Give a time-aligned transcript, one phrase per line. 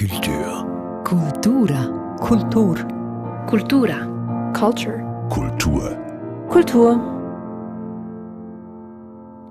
[0.00, 1.04] Kultur.
[1.04, 2.16] Kultura.
[2.20, 2.76] Kultur.
[3.46, 3.98] Kultura.
[4.54, 5.28] Culture.
[5.28, 5.98] Kultur.
[6.48, 6.98] Kultur.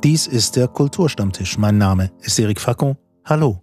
[0.04, 1.60] Dies ist der Kulturstammtisch.
[1.60, 2.98] Mein Name ist Eric Facon.
[3.26, 3.62] Hallo.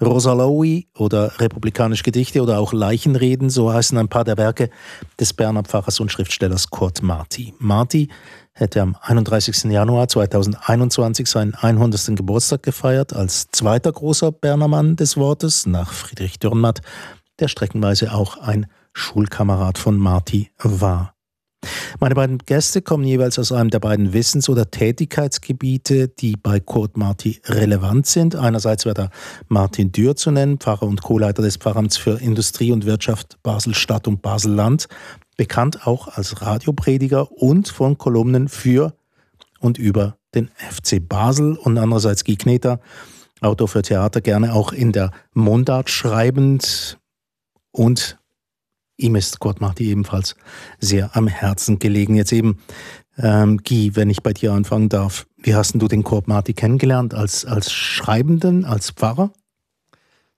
[0.00, 4.70] Rosalaui oder Republikanische Gedichte oder auch Leichenreden, so heißen ein paar der Werke
[5.18, 7.54] des Berner Pfarrers und Schriftstellers Kurt Marti.
[7.58, 8.08] Marti
[8.52, 9.64] hätte am 31.
[9.64, 12.16] Januar 2021 seinen 100.
[12.16, 16.80] Geburtstag gefeiert, als zweiter großer Berner Mann des Wortes, nach Friedrich Dürrenmatt,
[17.38, 21.15] der streckenweise auch ein Schulkamerad von Marti war.
[22.00, 26.96] Meine beiden Gäste kommen jeweils aus einem der beiden Wissens- oder Tätigkeitsgebiete, die bei Kurt
[26.96, 28.36] Marti relevant sind.
[28.36, 29.10] Einerseits wäre da
[29.48, 34.22] Martin Dürr zu nennen, Pfarrer und Co-Leiter des Pfarramts für Industrie und Wirtschaft Basel-Stadt und
[34.22, 34.88] Basel-Land,
[35.36, 38.94] bekannt auch als Radioprediger und von Kolumnen für
[39.60, 42.80] und über den FC Basel und andererseits Guy Kneter,
[43.40, 46.98] Autor für Theater, gerne auch in der Mundart schreibend
[47.70, 48.18] und
[48.98, 50.36] Ihm ist Gott Marti ebenfalls
[50.78, 52.14] sehr am Herzen gelegen.
[52.14, 52.58] Jetzt eben,
[53.18, 57.14] ähm, Guy, wenn ich bei dir anfangen darf, wie hast du den Kurt Marti kennengelernt?
[57.14, 59.32] Als, als Schreibenden, als Pfarrer?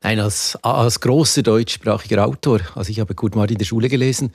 [0.03, 2.61] Nein, als, als großer deutschsprachiger Autor.
[2.75, 4.33] Also ich habe Kurt Marti in der Schule gelesen.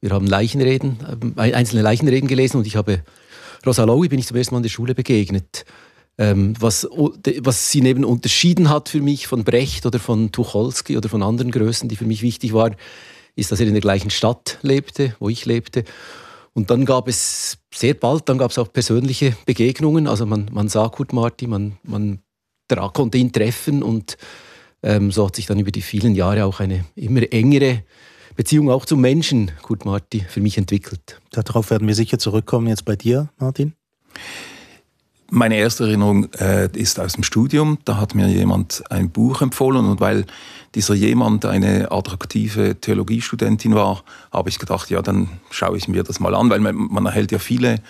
[0.00, 3.02] Wir haben Leichenreden, äh, einzelne Leichenreden gelesen und ich habe
[3.66, 5.66] Rosa Lowy bin ich zum ersten Mal in der Schule begegnet.
[6.16, 11.08] Ähm, was, was sie neben unterschieden hat für mich von Brecht oder von Tucholsky oder
[11.08, 12.76] von anderen Größen, die für mich wichtig waren,
[13.40, 15.84] ist, dass er in der gleichen Stadt lebte, wo ich lebte.
[16.52, 20.06] Und dann gab es sehr bald, dann gab es auch persönliche Begegnungen.
[20.06, 22.20] Also man, man sah Kurt Marti, man, man
[22.68, 24.16] konnte ihn treffen und
[24.82, 27.82] ähm, so hat sich dann über die vielen Jahre auch eine immer engere
[28.36, 31.20] Beziehung auch zum Menschen, Kurt Marti, für mich entwickelt.
[31.30, 32.68] Darauf werden wir sicher zurückkommen.
[32.68, 33.74] Jetzt bei dir, Martin.
[35.32, 37.78] Meine erste Erinnerung äh, ist aus dem Studium.
[37.84, 40.24] Da hat mir jemand ein Buch empfohlen und weil
[40.74, 46.20] dieser jemand eine attraktive Theologiestudentin war, habe ich gedacht, ja, dann schaue ich mir das
[46.20, 47.82] mal an, weil man, man erhält ja viele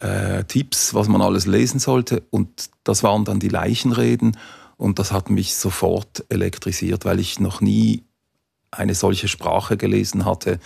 [0.00, 2.22] äh, Tipps, was man alles lesen sollte.
[2.30, 4.36] Und das waren dann die Leichenreden
[4.76, 8.04] und das hat mich sofort elektrisiert, weil ich noch nie
[8.70, 10.60] eine solche Sprache gelesen hatte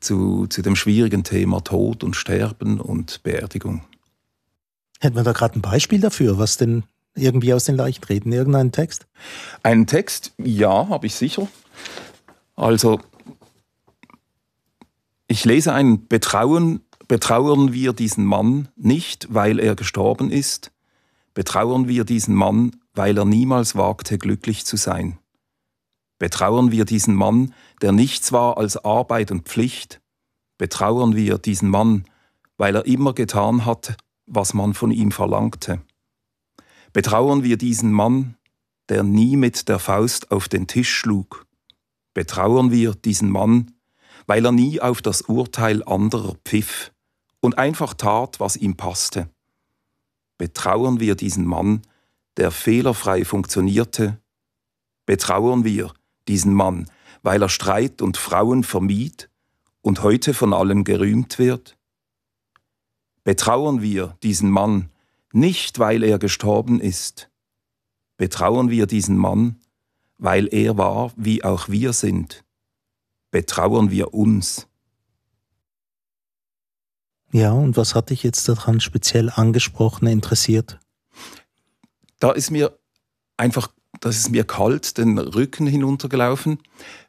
[0.00, 3.82] zu, zu dem schwierigen Thema Tod und Sterben und Beerdigung.
[5.00, 6.84] Hätten wir da gerade ein Beispiel dafür, was denn
[7.16, 8.32] irgendwie aus den Leichen treten?
[8.32, 9.06] Irgendeinen Text?
[9.62, 11.48] Einen Text, ja, habe ich sicher.
[12.54, 13.00] Also,
[15.26, 20.70] ich lese einen Betrauen, betrauern wir diesen Mann nicht, weil er gestorben ist,
[21.34, 25.18] betrauern wir diesen Mann, weil er niemals wagte, glücklich zu sein.
[26.18, 27.52] Betrauern wir diesen Mann,
[27.82, 30.00] der nichts war als Arbeit und Pflicht,
[30.56, 32.06] betrauern wir diesen Mann,
[32.56, 33.96] weil er immer getan hat,
[34.26, 35.80] was man von ihm verlangte.
[36.92, 38.36] Betrauern wir diesen Mann,
[38.88, 41.46] der nie mit der Faust auf den Tisch schlug.
[42.14, 43.72] Betrauern wir diesen Mann,
[44.26, 46.92] weil er nie auf das Urteil anderer pfiff
[47.40, 49.28] und einfach tat, was ihm passte.
[50.38, 51.82] Betrauern wir diesen Mann,
[52.36, 54.20] der fehlerfrei funktionierte.
[55.06, 55.92] Betrauern wir
[56.28, 56.90] diesen Mann,
[57.22, 59.30] weil er Streit und Frauen vermied
[59.82, 61.76] und heute von allen gerühmt wird
[63.26, 64.88] betrauern wir diesen Mann
[65.36, 67.30] nicht, weil er gestorben ist.
[68.16, 69.60] Betrauern wir diesen Mann,
[70.18, 72.44] weil er war, wie auch wir sind.
[73.30, 74.66] Betrauern wir uns.
[77.32, 80.78] Ja, und was hat dich jetzt daran speziell angesprochen, interessiert?
[82.18, 82.78] Da ist mir
[83.36, 83.68] einfach,
[84.00, 86.58] das ist mir kalt den Rücken hinuntergelaufen,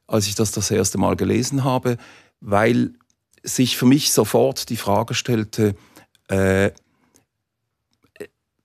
[0.05, 1.97] als ich das das erste Mal gelesen habe,
[2.41, 2.93] weil
[3.43, 5.75] sich für mich sofort die Frage stellte,
[6.27, 6.71] äh,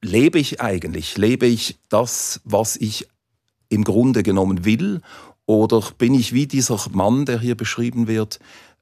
[0.02, 1.16] lebe ich eigentlich?
[1.16, 3.08] Lebe ich das, was ich
[3.68, 5.00] im Grunde genommen will?
[5.46, 8.38] Oder bin ich wie dieser Mann, der hier beschrieben wird,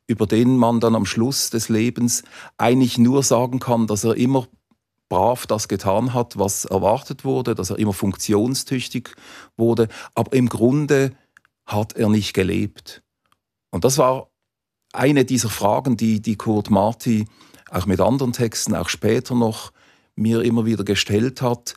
[0.07, 2.25] über den man dann am Schluss des Lebens
[2.59, 4.49] eigentlich nur sagen kann, dass er immer
[5.09, 9.15] brav das getan hat, was erwartet wurde, dass er immer funktionstüchtig
[9.57, 11.13] wurde, aber im Grunde
[11.67, 13.03] hat er nicht gelebt.
[13.71, 14.31] Und das war
[14.93, 17.27] eine dieser Fragen, die, die Kurt Marti
[17.71, 19.73] auch mit anderen Texten, auch später noch,
[20.21, 21.75] mir immer wieder gestellt hat,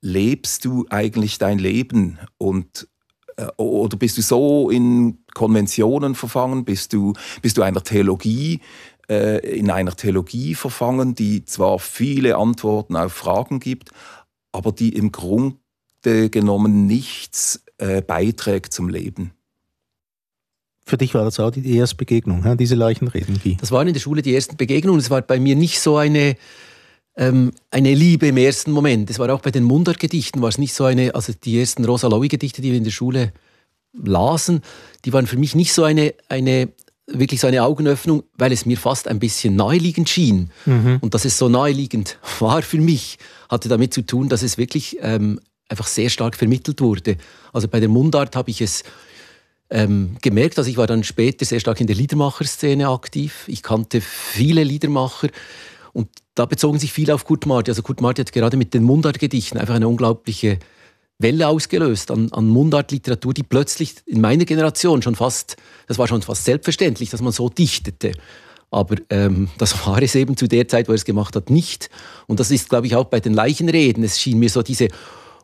[0.00, 2.88] lebst du eigentlich dein Leben und
[3.36, 8.60] äh, oder bist du so in Konventionen verfangen, bist du, bist du einer Theologie,
[9.08, 13.90] äh, in einer Theologie verfangen, die zwar viele Antworten auf Fragen gibt,
[14.52, 15.58] aber die im Grunde
[16.30, 19.32] genommen nichts äh, beiträgt zum Leben.
[20.84, 23.38] Für dich war das auch die erste Begegnung, diese Leichenreden?
[23.60, 25.00] Das waren in der Schule die ersten Begegnungen.
[25.00, 26.36] Es war bei mir nicht so eine,
[27.16, 29.10] ähm, eine Liebe im ersten Moment.
[29.10, 32.08] Es war auch bei den Mundartgedichten war es nicht so eine, also die ersten Rosa
[32.08, 33.32] Lowy-Gedichte, die wir in der Schule
[33.92, 34.62] lasen,
[35.04, 36.68] die waren für mich nicht so eine, eine
[37.06, 40.50] wirklich so eine Augenöffnung, weil es mir fast ein bisschen naheliegend schien.
[40.64, 40.98] Mhm.
[41.00, 43.18] Und dass es so naheliegend war für mich,
[43.50, 47.16] hatte damit zu tun, dass es wirklich ähm, einfach sehr stark vermittelt wurde.
[47.52, 48.84] Also bei der Mundart habe ich es
[49.70, 53.44] ähm, gemerkt, also ich war dann später sehr stark in der Liedermacherszene aktiv.
[53.46, 55.28] Ich kannte viele Liedermacher
[55.92, 57.70] und da bezogen sich viele auf Kurt Marti.
[57.70, 60.58] Also Kurt Marti hat gerade mit den Mundartgedichten einfach eine unglaubliche
[61.18, 65.56] Welle ausgelöst an, an Mundartliteratur, die plötzlich in meiner Generation schon fast,
[65.86, 68.12] das war schon fast selbstverständlich, dass man so dichtete.
[68.70, 71.90] Aber ähm, das war es eben zu der Zeit, wo er es gemacht hat, nicht.
[72.26, 74.02] Und das ist, glaube ich, auch bei den Leichenreden.
[74.02, 74.88] Es schien mir so diese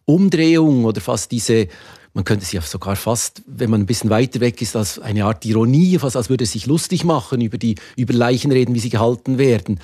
[0.06, 1.68] Umdrehung oder fast diese,
[2.14, 5.44] man könnte sich sogar fast, wenn man ein bisschen weiter weg ist, als eine Art
[5.44, 9.36] Ironie, fast als würde es sich lustig machen über die über Leichenreden, wie sie gehalten
[9.36, 9.78] werden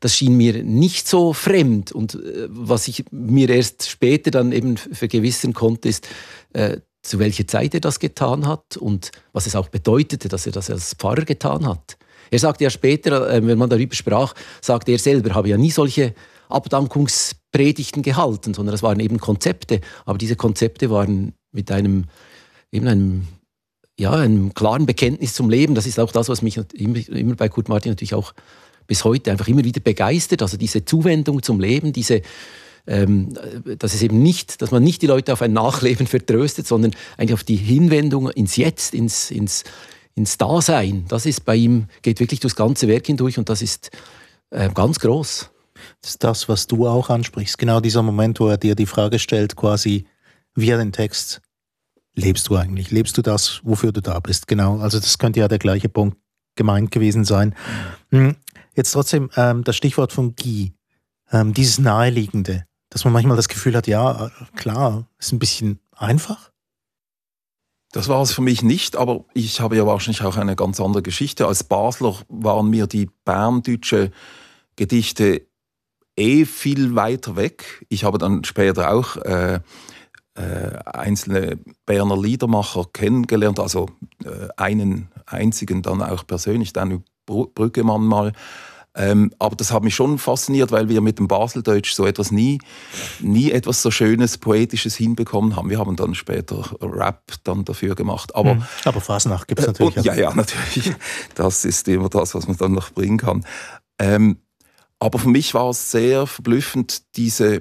[0.00, 1.92] das schien mir nicht so fremd.
[1.92, 6.08] Und äh, was ich mir erst später dann eben vergewissern konnte, ist,
[6.52, 10.52] äh, zu welcher Zeit er das getan hat und was es auch bedeutete, dass er
[10.52, 11.96] das als Pfarrer getan hat.
[12.30, 15.70] Er sagte ja später, äh, wenn man darüber sprach, sagte er selber, habe ja nie
[15.70, 16.14] solche
[16.48, 19.80] Abdankungspredigten gehalten, sondern das waren eben Konzepte.
[20.04, 22.04] Aber diese Konzepte waren mit einem,
[22.72, 23.26] eben einem,
[23.98, 25.74] ja, einem klaren Bekenntnis zum Leben.
[25.74, 28.32] Das ist auch das, was mich immer, immer bei Kurt Martin natürlich auch
[28.90, 30.42] bis heute einfach immer wieder begeistert.
[30.42, 32.22] Also diese Zuwendung zum Leben, diese
[32.88, 33.34] ähm,
[33.78, 37.34] dass es eben nicht, dass man nicht die Leute auf ein Nachleben vertröstet, sondern eigentlich
[37.34, 39.62] auf die Hinwendung ins Jetzt, ins, ins,
[40.16, 41.04] ins Dasein.
[41.06, 43.92] Das ist bei ihm, geht wirklich durchs ganze Werk hindurch und das ist
[44.50, 45.50] äh, ganz groß.
[46.02, 47.58] Das ist das, was du auch ansprichst.
[47.58, 50.06] Genau dieser Moment, wo er dir die Frage stellt, quasi
[50.56, 51.42] via den Text,
[52.16, 52.90] lebst du eigentlich?
[52.90, 54.48] Lebst du das, wofür du da bist?
[54.48, 54.78] Genau.
[54.78, 56.16] Also das könnte ja der gleiche Punkt
[56.60, 57.54] gemeint gewesen sein.
[58.10, 58.36] Mhm.
[58.76, 60.74] Jetzt trotzdem ähm, das Stichwort von Guy,
[61.32, 65.80] ähm, dieses Naheliegende, dass man manchmal das Gefühl hat, ja, äh, klar, ist ein bisschen
[65.96, 66.50] einfach.
[67.92, 71.02] Das war es für mich nicht, aber ich habe ja wahrscheinlich auch eine ganz andere
[71.02, 71.46] Geschichte.
[71.46, 74.12] Als Basler waren mir die berndeutsche
[74.76, 75.46] Gedichte
[76.14, 77.86] eh viel weiter weg.
[77.88, 79.60] Ich habe dann später auch äh,
[80.34, 83.88] äh, einzelne Berner Liedermacher kennengelernt, also
[84.24, 88.32] äh, einen einzigen dann auch persönlich, dann Brückemann mal.
[88.94, 92.58] Ähm, aber das hat mich schon fasziniert, weil wir mit dem Baseldeutsch so etwas nie,
[93.20, 95.70] nie etwas so Schönes, Poetisches hinbekommen haben.
[95.70, 98.34] Wir haben dann später Rap dann dafür gemacht.
[98.34, 98.64] Aber, mhm.
[98.84, 99.96] aber Fasnacht gibt es natürlich.
[99.98, 100.92] Äh, ja, ja, natürlich.
[101.36, 103.44] Das ist immer das, was man dann noch bringen kann.
[104.00, 104.38] Ähm,
[104.98, 107.60] aber für mich war es sehr verblüffend, diese,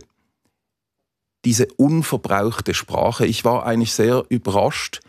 [1.45, 3.25] diese unverbrauchte Sprache.
[3.25, 4.99] Ich war eigentlich sehr überrascht,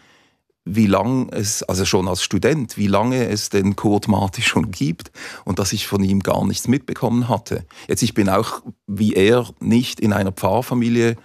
[0.65, 5.11] wie lange es, also schon als Student, wie lange es den Kurt Marti schon gibt
[5.44, 7.65] und dass ich von ihm gar nichts mitbekommen hatte.
[7.88, 11.17] Jetzt, ich bin auch wie er nicht in einer Pfarrfamilie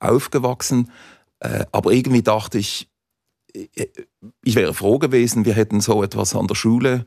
[0.00, 0.90] aufgewachsen,
[1.38, 2.88] äh, aber irgendwie dachte ich,
[3.54, 3.86] äh,
[4.42, 7.06] ich wäre froh gewesen, wir hätten so etwas an der Schule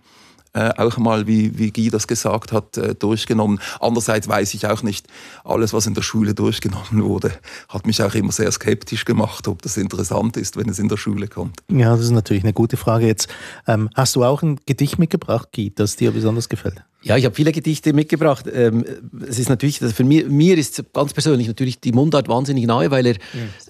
[0.54, 3.60] äh, auch mal, wie, wie Guy das gesagt hat, äh, durchgenommen.
[3.80, 5.08] Andererseits weiß ich auch nicht,
[5.44, 7.32] alles, was in der Schule durchgenommen wurde,
[7.70, 10.98] hat mich auch immer sehr skeptisch gemacht, ob das interessant ist, wenn es in der
[10.98, 11.60] Schule kommt.
[11.72, 13.28] Ja, das ist natürlich eine gute Frage jetzt.
[13.68, 16.84] Ähm, hast du auch ein Gedicht mitgebracht, Guy, das dir besonders gefällt?
[17.02, 18.46] Ja, ich habe viele Gedichte mitgebracht.
[18.52, 18.86] Ähm,
[19.28, 23.08] es ist natürlich, für mich, mir ist ganz persönlich natürlich die Mundart wahnsinnig nahe, weil
[23.08, 23.20] er ja.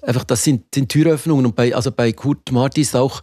[0.02, 3.22] einfach, das sind, sind Türöffnungen und bei, also bei Kurt Marti ist auch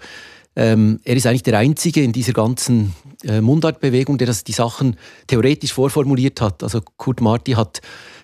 [0.56, 4.98] ähm, er ist eigentlich der Einzige in dieser ganzen äh, Mundartbewegung, der das, die Sachen
[5.28, 6.62] theoretisch vorformuliert hat.
[6.64, 7.82] Also Kurt Marti hat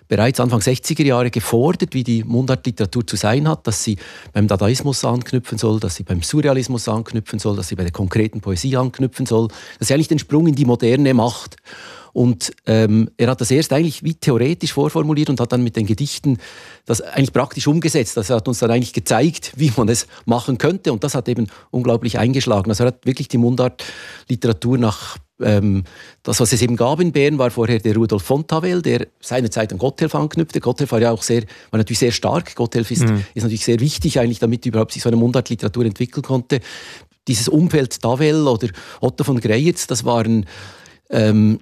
[0.08, 3.96] bereits Anfang 60er Jahre gefordert, wie die Mundartliteratur zu sein hat, dass sie
[4.32, 8.40] beim Dadaismus anknüpfen soll, dass sie beim Surrealismus anknüpfen soll, dass sie bei der konkreten
[8.40, 9.48] Poesie anknüpfen soll,
[9.78, 11.56] dass sie eigentlich den Sprung in die Moderne macht.
[12.12, 15.86] Und ähm, er hat das erst eigentlich wie theoretisch vorformuliert und hat dann mit den
[15.86, 16.38] Gedichten
[16.86, 18.16] das eigentlich praktisch umgesetzt.
[18.16, 20.92] Das hat uns dann eigentlich gezeigt, wie man es machen könnte.
[20.92, 22.70] Und das hat eben unglaublich eingeschlagen.
[22.70, 25.84] Also er hat wirklich die Mundart-Literatur nach ähm,
[26.22, 29.78] das, was es eben gab in Bern, war vorher der Rudolf Fontavel, der seinerzeit an
[29.78, 30.60] Gotthelf anknüpfte.
[30.60, 32.54] Gotthelf war ja auch sehr, war natürlich sehr stark.
[32.54, 33.24] Gotthelf ist, mhm.
[33.34, 36.60] ist natürlich sehr wichtig, eigentlich, damit überhaupt sich so eine Mundart-Literatur entwickeln konnte.
[37.26, 38.68] Dieses Umfeld Tavel oder
[39.00, 40.46] Otto von Greyerz, das waren
[41.10, 41.60] ähm,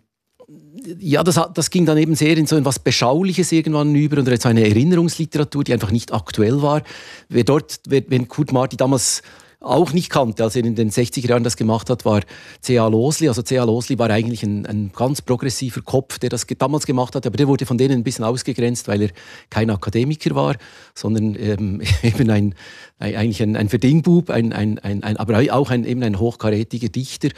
[1.00, 4.48] ja, das, das ging dann eben sehr in so etwas Beschauliches irgendwann über und so
[4.48, 6.82] eine Erinnerungsliteratur, die einfach nicht aktuell war.
[7.28, 9.22] Wer dort, wenn Kurt Marti damals
[9.60, 12.20] auch nicht kannte, als er in den 60er Jahren das gemacht hat, war
[12.60, 12.86] C.A.
[12.86, 13.26] Losli.
[13.26, 13.64] Also C.A.
[13.64, 17.48] Losli war eigentlich ein, ein, ganz progressiver Kopf, der das damals gemacht hat, aber der
[17.48, 19.10] wurde von denen ein bisschen ausgegrenzt, weil er
[19.50, 20.56] kein Akademiker war,
[20.94, 22.54] sondern ähm, eben ein,
[22.98, 27.30] ein, eigentlich ein, ein Verdingbub, ein, ein, ein, aber auch ein, eben ein hochkarätiger Dichter.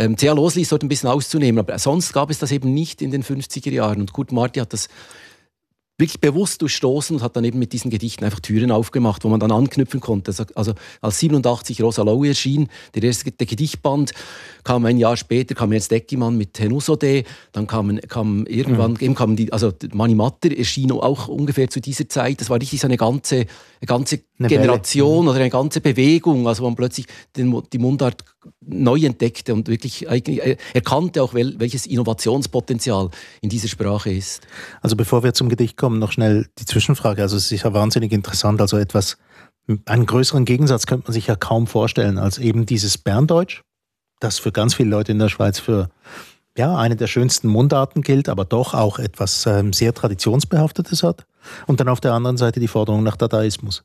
[0.00, 0.32] Ähm, C.A.
[0.32, 3.22] Losli ist dort ein bisschen auszunehmen, aber sonst gab es das eben nicht in den
[3.22, 4.00] 50er Jahren.
[4.00, 4.88] Und Kurt Marti hat das
[6.00, 9.38] wirklich bewusst durchstoßen und hat dann eben mit diesen Gedichten einfach Türen aufgemacht, wo man
[9.38, 10.34] dann anknüpfen konnte.
[10.54, 14.12] Also als 87 Rosa Lowe erschien, der erste der Gedichtband,
[14.64, 19.00] kam ein Jahr später, kam jetzt Deckimann mit Henusode, dann kamen, kam irgendwann, mhm.
[19.00, 22.40] eben kamen die, also Mani Matter erschien auch ungefähr zu dieser Zeit.
[22.40, 23.46] Das war richtig so eine ganze, eine
[23.86, 25.28] ganze eine Generation mhm.
[25.28, 28.24] oder eine ganze Bewegung, also wo man plötzlich den, die Mundart
[28.60, 34.46] neu entdeckte und wirklich erkannte auch, welches Innovationspotenzial in dieser Sprache ist.
[34.80, 37.22] Also bevor wir zum Gedicht kommen, noch schnell die Zwischenfrage.
[37.22, 39.18] Also es ist ja wahnsinnig interessant, also etwas,
[39.84, 43.62] einen größeren Gegensatz könnte man sich ja kaum vorstellen als eben dieses Berndeutsch,
[44.20, 45.90] das für ganz viele Leute in der Schweiz für
[46.56, 51.26] ja, eine der schönsten Mundarten gilt, aber doch auch etwas ähm, sehr Traditionsbehaftetes hat.
[51.66, 53.84] Und dann auf der anderen Seite die Forderung nach Dadaismus.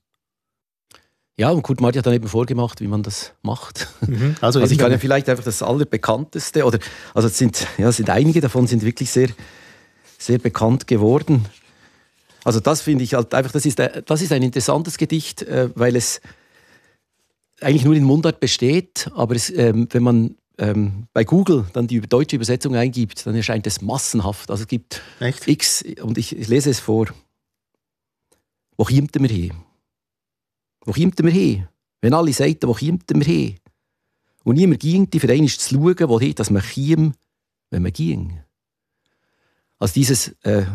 [1.38, 3.88] Ja, und Kurt Marti hat dann eben vorgemacht, wie man das macht.
[4.08, 4.36] Mhm.
[4.42, 6.80] Also, also ich kann ja vielleicht einfach das allerbekannteste, oder
[7.14, 9.30] also es sind, ja, es sind einige davon sind wirklich sehr,
[10.18, 11.46] sehr bekannt geworden.
[12.46, 15.96] Also das finde ich halt einfach, das ist, das ist ein interessantes Gedicht, äh, weil
[15.96, 16.22] es
[17.60, 22.00] eigentlich nur in Mundart besteht, aber es, ähm, wenn man ähm, bei Google dann die
[22.02, 24.52] deutsche Übersetzung eingibt, dann erscheint es massenhaft.
[24.52, 25.48] Also es gibt Echt?
[25.48, 27.08] X, und ich, ich lese es vor.
[28.78, 29.52] Wo kommt wir hin?
[30.86, 31.68] Wo kommt wir hin?
[32.02, 33.56] Wenn alle sagen, wo kommt wir hin?
[34.44, 37.14] Und niemand ging, die für einen zu schauen, wohin dass man käme,
[37.72, 38.40] wenn man ging.
[39.80, 40.66] Also dieses äh,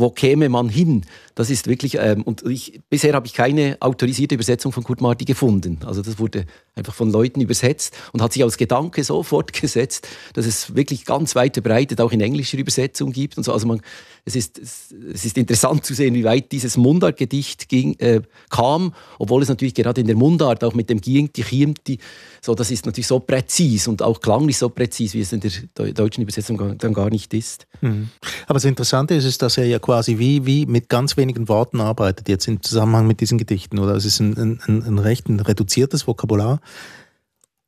[0.00, 1.04] wo käme man hin?
[1.34, 5.24] Das ist wirklich, ähm, und ich, bisher habe ich keine autorisierte Übersetzung von Kurt Marti
[5.24, 5.78] gefunden.
[5.84, 10.46] Also das wurde einfach von Leuten übersetzt und hat sich als Gedanke so fortgesetzt, dass
[10.46, 13.52] es wirklich ganz weit verbreitet auch in englischer Übersetzung gibt und so.
[13.52, 13.80] Also man,
[14.24, 19.48] es ist, es ist interessant zu sehen, wie weit dieses Mundartgedicht äh, kam, obwohl es
[19.48, 21.98] natürlich gerade in der Mundart auch mit dem Giengti, Chiemti,
[22.42, 25.92] so, das ist natürlich so präzis und auch klanglich so präzis, wie es in der
[25.92, 27.66] deutschen Übersetzung dann gar nicht ist.
[27.80, 28.10] Mhm.
[28.44, 31.80] Aber das Interessante ist, ist, dass er ja quasi wie, wie mit ganz wenigen Worten
[31.80, 33.94] arbeitet, jetzt im Zusammenhang mit diesen Gedichten, oder?
[33.94, 36.60] Es ist ein, ein, ein recht ein reduziertes Vokabular.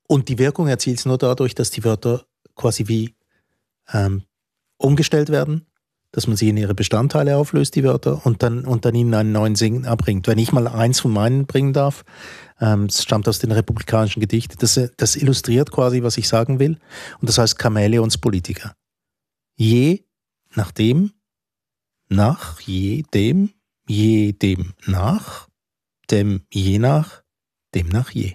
[0.06, 3.14] Und die Wirkung erzielt es nur dadurch, dass die Wörter quasi wie
[3.92, 4.22] ähm,
[4.76, 5.66] umgestellt werden
[6.12, 9.32] dass man sie in ihre Bestandteile auflöst, die Wörter, und dann, und dann ihnen einen
[9.32, 10.26] neuen Singen erbringt.
[10.26, 12.04] Wenn ich mal eins von meinen bringen darf,
[12.60, 16.78] ähm, es stammt aus den republikanischen Gedichten, das, das illustriert quasi, was ich sagen will,
[17.20, 18.74] und das heißt Chamäleonspolitiker.
[19.56, 20.04] Je
[20.54, 21.12] nachdem,
[22.08, 23.50] nach jedem,
[23.88, 25.48] jedem nach,
[26.10, 27.22] dem je nach,
[27.74, 28.34] dem nach je.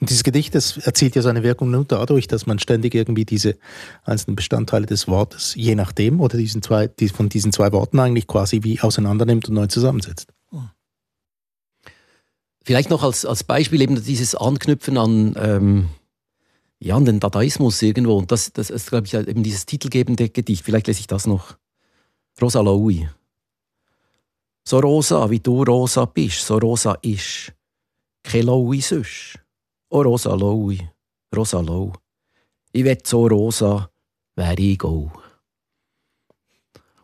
[0.00, 3.58] Und dieses Gedicht, das erzielt ja seine Wirkung nur dadurch, dass man ständig irgendwie diese
[4.04, 8.26] einzelnen Bestandteile des Wortes, je nachdem, oder diesen zwei, die, von diesen zwei Worten eigentlich
[8.26, 10.32] quasi wie auseinandernimmt und neu zusammensetzt.
[12.62, 15.88] Vielleicht noch als, als Beispiel eben dieses Anknüpfen an, ähm,
[16.78, 18.16] ja, an den Dadaismus irgendwo.
[18.16, 20.64] Und das, das ist, glaube ich, eben dieses titelgebende Gedicht.
[20.64, 21.56] Vielleicht lese ich das noch.
[22.40, 23.08] Rosa Loui.
[24.64, 27.52] So rosa, wie du rosa bist, so rosa ist.
[28.22, 29.40] Kein Loui sonst.
[29.92, 30.78] Oh rosa Loui,
[31.34, 31.92] rosa Lau.
[32.72, 33.90] Ich wett so rosa,
[34.36, 35.10] wäre ich auch.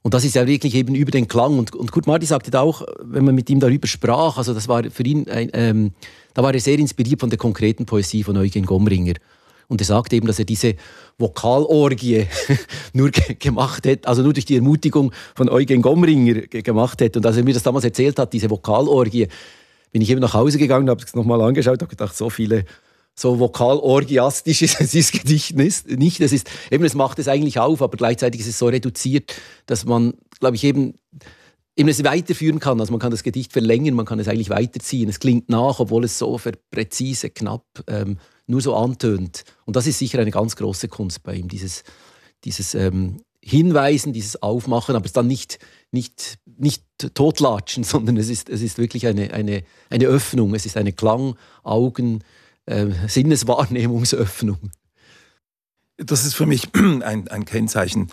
[0.02, 1.58] Und das ist ja wirklich eben über den Klang.
[1.58, 4.88] Und, und Kurt Marti sagte auch, wenn man mit ihm darüber sprach, also das war
[4.88, 5.94] für ihn, ein, ähm,
[6.32, 9.14] da war er sehr inspiriert von der konkreten Poesie von Eugen Gomringer.
[9.66, 10.76] Und er sagte eben, dass er diese
[11.18, 12.28] Vokalorgie
[12.92, 17.16] nur gemacht hat, also nur durch die Ermutigung von Eugen Gomringer gemacht hat.
[17.16, 19.26] Und als er mir das damals erzählt hat, diese Vokalorgie,
[19.96, 22.66] bin ich eben nach Hause gegangen, habe es nochmal angeschaut, habe gedacht, so viele
[23.14, 26.20] so vokalorgiastisch ist dieses Gedicht nicht.
[26.20, 29.34] Es ist eben, es macht es eigentlich auf, aber gleichzeitig ist es so reduziert,
[29.64, 30.96] dass man, glaube ich, eben
[31.78, 32.78] eben es weiterführen kann.
[32.78, 35.08] Also man kann das Gedicht verlängern, man kann es eigentlich weiterziehen.
[35.08, 36.38] Es klingt nach, obwohl es so
[36.70, 39.44] präzise, knapp ähm, nur so antönt.
[39.64, 41.84] Und das ist sicher eine ganz große Kunst bei ihm, dieses,
[42.44, 45.58] dieses ähm, Hinweisen, dieses Aufmachen, aber es dann nicht
[45.96, 46.84] nicht, nicht
[47.14, 50.54] totlatschen, sondern es ist, es ist wirklich eine, eine, eine Öffnung.
[50.54, 52.22] Es ist eine Klang-, Augen-,
[52.66, 54.70] äh, Sinneswahrnehmungsöffnung.
[55.96, 58.08] Das ist für mich ein, ein Kennzeichen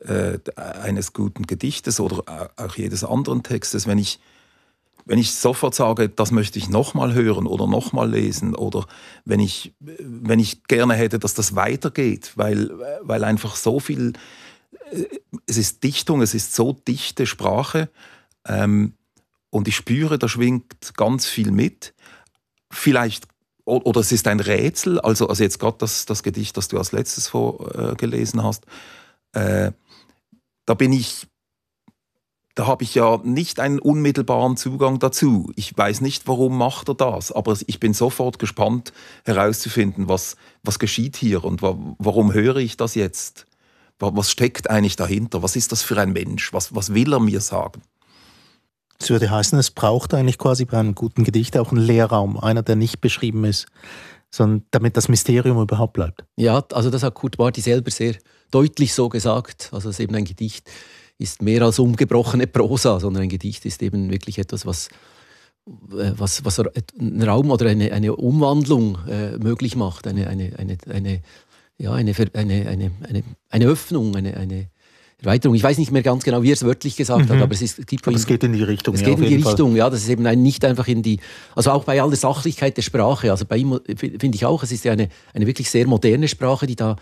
[0.00, 4.18] äh, eines guten Gedichtes oder auch jedes anderen Textes, wenn ich,
[5.04, 8.86] wenn ich sofort sage, das möchte ich nochmal hören oder nochmal lesen oder
[9.24, 12.70] wenn ich, wenn ich gerne hätte, dass das weitergeht, weil,
[13.02, 14.14] weil einfach so viel
[15.46, 17.88] es ist Dichtung, es ist so dichte Sprache
[18.46, 18.94] ähm,
[19.50, 21.94] und ich spüre, da schwingt ganz viel mit.
[22.70, 23.26] Vielleicht,
[23.64, 26.92] oder es ist ein Rätsel, also, also jetzt gerade das, das Gedicht, das du als
[26.92, 28.66] letztes vorgelesen äh, hast,
[29.32, 29.72] äh,
[30.66, 31.26] da bin ich,
[32.54, 35.52] da habe ich ja nicht einen unmittelbaren Zugang dazu.
[35.56, 38.92] Ich weiß nicht, warum macht er das, aber ich bin sofort gespannt
[39.24, 43.46] herauszufinden, was, was geschieht hier und wa warum höre ich das jetzt
[44.00, 45.42] Was steckt eigentlich dahinter?
[45.42, 46.52] Was ist das für ein Mensch?
[46.52, 47.82] Was, was will er mir sagen?
[48.98, 52.62] Es würde heißen, es braucht eigentlich quasi bei einem guten Gedicht auch einen Leerraum, einer,
[52.62, 53.66] der nicht beschrieben ist,
[54.30, 56.24] sondern damit das Mysterium überhaupt bleibt.
[56.36, 58.16] Ja, also das hat Kurt Marti selber sehr
[58.50, 59.70] deutlich so gesagt.
[59.72, 60.70] Also es ist eben ein Gedicht
[61.20, 64.88] ist mehr als umgebrochene Prosa, sondern ein Gedicht ist eben wirklich etwas, was,
[65.92, 70.78] äh, was, was einen Raum oder eine, eine Umwandlung äh, möglich macht, eine, eine, eine,
[70.88, 71.20] eine,
[71.80, 74.66] ja, eine, eine, eine, eine, eine Öffnung, eine, eine
[75.18, 75.54] Erweiterung.
[75.54, 77.32] Ich weiß nicht mehr ganz genau, wie er es wörtlich gesagt mhm.
[77.32, 78.94] hat, aber es, ist, gibt aber es geht in die Richtung.
[78.94, 79.78] Es ja, geht in die Richtung, Fall.
[79.78, 79.90] ja.
[79.90, 81.20] Das ist eben ein, nicht einfach in die,
[81.54, 83.30] also auch bei all der Sachlichkeit der Sprache.
[83.30, 86.66] Also bei ihm finde ich auch, es ist ja eine, eine wirklich sehr moderne Sprache,
[86.66, 86.96] die da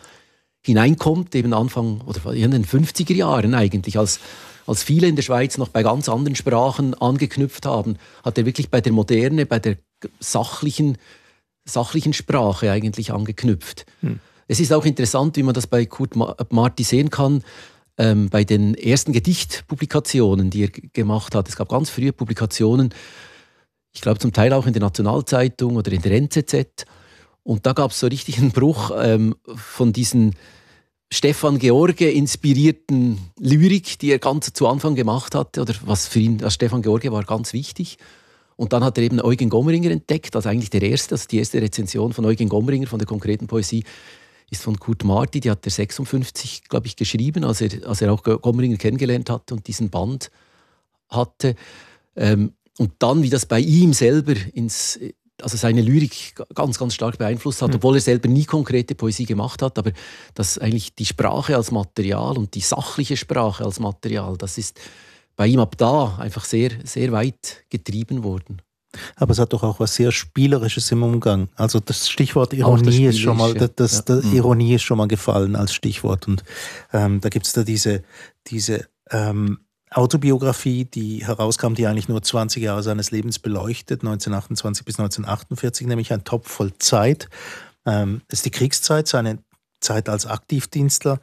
[0.65, 4.21] hineinkommt, eben Anfang oder in den 50er Jahren eigentlich, als,
[4.67, 8.71] als viele in der Schweiz noch bei ganz anderen Sprachen angeknüpft haben, hat er wirklich
[8.71, 9.77] bei der Moderne, bei der
[10.21, 10.99] sachlichen,
[11.65, 13.87] sachlichen Sprache eigentlich angeknüpft.
[14.03, 14.21] Hm.
[14.49, 17.45] Es ist auch interessant, wie man das bei Kurt Marti sehen kann,
[17.99, 21.49] ähm, bei den ersten Gedichtpublikationen, die er gemacht hat.
[21.49, 22.95] Es gab ganz frühe Publikationen,
[23.93, 26.87] ich glaube zum Teil auch in der Nationalzeitung oder in der NZZ.
[27.43, 30.35] Und da gab es so richtig einen Bruch ähm, von diesen
[31.11, 36.43] Stefan George inspirierten Lyrik, die er ganz zu Anfang gemacht hatte, oder was für ihn
[36.43, 37.99] als Stefan George war ganz wichtig.
[38.57, 41.61] Und dann hat er eben Eugen Gommeringer entdeckt, also eigentlich der erste, also die erste
[41.61, 43.85] Rezension von Eugen Gommeringer von der konkreten Poesie
[44.51, 48.13] ist von Kurt Marti, die hat er 56, glaube ich, geschrieben, als er, als er
[48.13, 50.31] auch Gommeringer kennengelernt hat und diesen Band
[51.09, 51.55] hatte.
[52.17, 54.99] Ähm, und dann, wie das bei ihm selber ins,
[55.43, 57.77] also seine Lyrik ganz, ganz stark beeinflusst hat, mhm.
[57.77, 59.93] obwohl er selber nie konkrete Poesie gemacht hat, aber
[60.35, 64.81] dass eigentlich die Sprache als Material und die sachliche Sprache als Material, das ist
[65.37, 68.63] bei ihm ab da einfach sehr, sehr weit getrieben worden.
[69.17, 71.49] Aber es hat doch auch was sehr Spielerisches im Umgang.
[71.57, 74.31] Also das Stichwort Ironie das ist schon mal, das, das, ja.
[74.31, 74.37] Mhm.
[74.37, 76.27] Ironie ist schon mal gefallen als Stichwort.
[76.27, 76.43] Und
[76.93, 78.03] ähm, da gibt es da diese,
[78.47, 79.59] diese ähm,
[79.91, 86.13] Autobiografie, die herauskam, die eigentlich nur 20 Jahre seines Lebens beleuchtet, 1928 bis 1948, nämlich
[86.13, 87.29] ein Topf voll Zeit.
[87.87, 89.39] Ähm, ist die Kriegszeit, seine
[89.81, 91.21] Zeit als Aktivdienstler.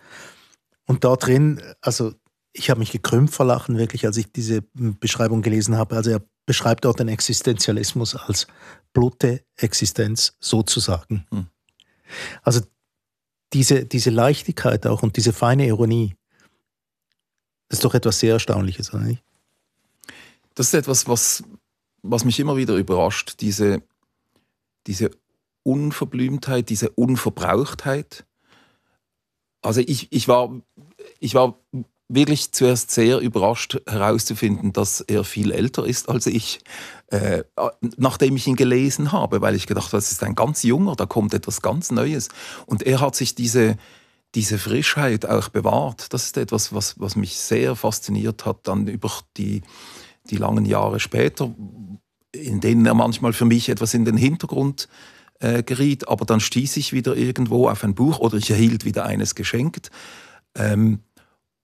[0.86, 2.14] Und dort drin, also
[2.54, 5.96] ich habe mich gekrümmt vor Lachen, wirklich, als ich diese Beschreibung gelesen habe.
[5.96, 8.48] Also er beschreibt dort den Existenzialismus als
[8.94, 11.26] blutte Existenz sozusagen.
[11.32, 11.48] Hm.
[12.44, 12.62] Also
[13.54, 16.16] diese, diese Leichtigkeit auch und diese feine Ironie,
[17.68, 19.24] das ist doch etwas sehr Erstaunliches, oder nicht?
[20.54, 21.44] Das ist etwas, was,
[22.04, 23.82] was mich immer wieder überrascht, diese,
[24.88, 25.12] diese
[25.64, 28.26] Unverblümtheit, diese Unverbrauchtheit.
[29.62, 30.62] Also ich, ich, war,
[31.20, 31.60] ich war
[32.08, 36.60] wirklich zuerst sehr überrascht herauszufinden, dass er viel älter ist als ich,
[37.08, 37.44] äh,
[37.98, 41.06] nachdem ich ihn gelesen habe, weil ich gedacht habe, das ist ein ganz junger, da
[41.06, 42.30] kommt etwas ganz Neues.
[42.68, 43.78] Und er hat sich diese,
[44.36, 46.14] diese Frischheit auch bewahrt.
[46.14, 49.64] Das ist etwas, was, was mich sehr fasziniert hat, dann über die,
[50.30, 51.56] die langen Jahre später,
[52.32, 54.90] in denen er manchmal für mich etwas in den Hintergrund
[55.40, 59.06] äh, geriet, aber dann stieß ich wieder irgendwo auf ein Buch oder ich erhielt wieder
[59.06, 59.90] eines geschenkt
[60.56, 61.00] ähm,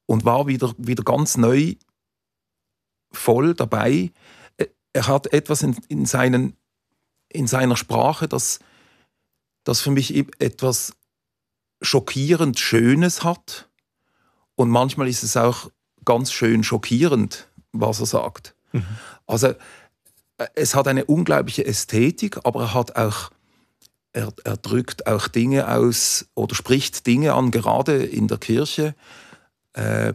[0.06, 1.76] und war wieder, wieder ganz neu
[3.12, 4.12] voll dabei.
[4.94, 6.56] Er hat etwas in, in, seinen,
[7.30, 8.60] in seiner Sprache, das,
[9.64, 10.94] das für mich etwas
[11.82, 13.70] schockierend Schönes hat.
[14.56, 15.72] Und manchmal ist es auch
[16.06, 18.56] ganz schön schockierend, was er sagt.
[18.72, 18.86] Mhm.
[19.26, 23.32] Also äh, es hat eine unglaubliche Ästhetik, aber er hat auch
[24.14, 28.94] er, er, drückt auch Dinge aus oder spricht Dinge an, gerade in der Kirche,
[29.74, 30.14] äh,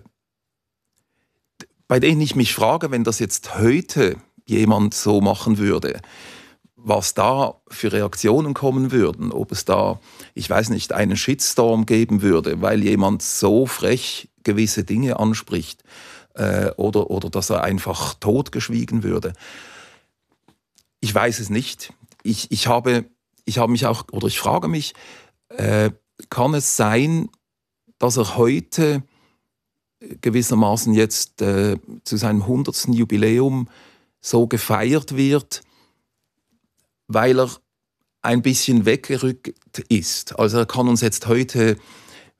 [1.88, 6.00] bei denen ich mich frage, wenn das jetzt heute jemand so machen würde,
[6.74, 10.00] was da für Reaktionen kommen würden, ob es da,
[10.34, 15.82] ich weiß nicht, einen Shitstorm geben würde, weil jemand so frech gewisse Dinge anspricht
[16.34, 19.32] äh, oder, oder dass er einfach totgeschwiegen würde.
[21.00, 21.92] Ich weiß es nicht.
[22.22, 23.04] Ich, ich, habe,
[23.44, 24.94] ich habe mich auch, oder ich frage mich,
[25.48, 25.90] äh,
[26.30, 27.28] kann es sein,
[27.98, 29.02] dass er heute
[30.00, 32.88] gewissermaßen jetzt äh, zu seinem 100.
[32.88, 33.68] Jubiläum
[34.20, 35.62] so gefeiert wird,
[37.08, 37.50] weil er
[38.22, 39.54] ein bisschen weggerückt
[39.88, 40.38] ist.
[40.38, 41.76] Also er kann uns jetzt heute,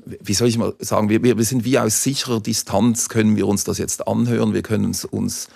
[0.04, 3.64] wie soll ich mal sagen, wir, wir sind wie aus sicherer Distanz, können wir uns
[3.64, 5.48] das jetzt anhören, wir können es uns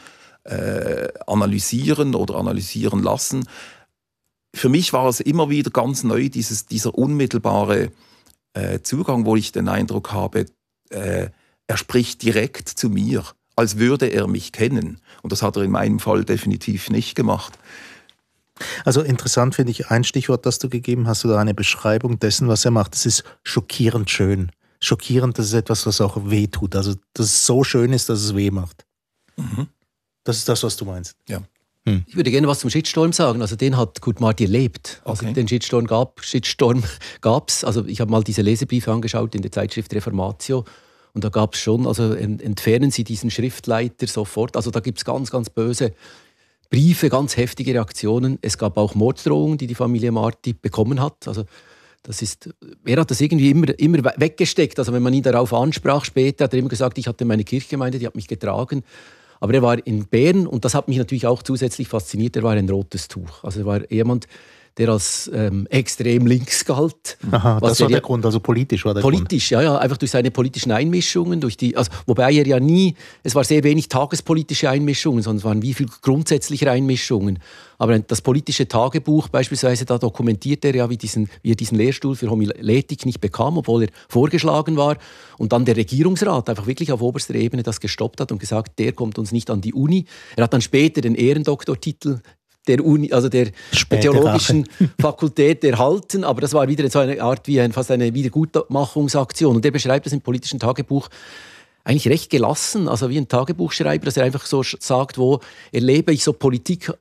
[0.45, 3.45] äh, analysieren oder analysieren lassen.
[4.55, 7.91] Für mich war es immer wieder ganz neu, dieses, dieser unmittelbare
[8.55, 10.47] äh, Zugang, wo ich den Eindruck habe,
[10.91, 11.31] äh,
[11.71, 15.01] er spricht direkt zu mir, als würde er mich kennen.
[15.23, 17.57] Und das hat er in meinem Fall definitiv nicht gemacht.
[18.85, 22.65] Also interessant finde ich ein Stichwort, das du gegeben hast, oder eine Beschreibung dessen, was
[22.65, 22.97] er macht.
[22.97, 24.51] Es ist schockierend schön.
[24.81, 26.75] schockierend, das ist etwas, was auch weh tut.
[26.75, 28.85] Also, dass es so schön ist, dass es weh macht.
[29.37, 29.69] Mhm.
[30.25, 31.15] Das ist das, was du meinst.
[31.29, 31.41] Ja.
[31.87, 32.05] Hm.
[32.09, 33.43] Ich würde gerne was zum Shitstorm sagen.
[33.43, 35.01] Also den hat Kurt Marti erlebt.
[35.05, 35.35] Also okay.
[35.35, 36.83] den Shitstorm gab Shitstorm
[37.21, 37.63] gab's.
[37.63, 40.65] Also ich habe mal diese Lesebriefe angeschaut in der Zeitschrift Reformatio
[41.13, 44.57] und da gab es schon, also entfernen Sie diesen Schriftleiter sofort.
[44.57, 45.93] Also da gibt es ganz, ganz böse
[46.71, 48.39] Briefe, ganz heftige Reaktionen.
[48.43, 51.27] Es gab auch Morddrohungen, die die Familie Marti bekommen hat.
[51.27, 51.45] Also
[52.03, 52.49] das ist,
[52.85, 54.79] er hat das irgendwie immer, immer weggesteckt.
[54.79, 57.99] Also wenn man ihn darauf ansprach später, hat er immer gesagt, ich hatte meine Kirchgemeinde,
[57.99, 58.85] die hat mich getragen.
[59.41, 62.37] Aber er war in Bern und das hat mich natürlich auch zusätzlich fasziniert.
[62.37, 63.43] Er war ein rotes Tuch.
[63.43, 64.27] Also er war jemand,
[64.79, 67.19] der als ähm, extrem links galt.
[67.31, 69.63] Aha, das war der, Grund, also politisch war der politisch, Grund.
[69.63, 73.35] ja, ja, einfach durch seine politischen Einmischungen, durch die, also, wobei er ja nie, es
[73.35, 77.39] war sehr wenig tagespolitische Einmischungen, sondern es waren wie viel grundsätzliche Einmischungen.
[77.81, 82.15] Aber das politische Tagebuch beispielsweise, da dokumentiert er ja, wie, diesen, wie er diesen Lehrstuhl
[82.15, 84.99] für Homiletik nicht bekam, obwohl er vorgeschlagen war.
[85.39, 88.93] Und dann der Regierungsrat einfach wirklich auf oberster Ebene das gestoppt hat und gesagt, der
[88.93, 90.05] kommt uns nicht an die Uni.
[90.37, 92.21] Er hat dann später den Ehrendoktortitel
[92.67, 93.49] der, Uni, also der
[93.89, 94.91] theologischen Rache.
[95.01, 99.57] Fakultät erhalten, aber das war wieder so eine Art wie ein, fast eine Wiedergutmachungsaktion.
[99.57, 101.09] Und der beschreibt das im politischen Tagebuch
[101.85, 105.41] eigentlich recht gelassen, also wie ein Tagebuchschreiber, dass er einfach so sagt, wo
[105.73, 106.93] erlebe ich so Politik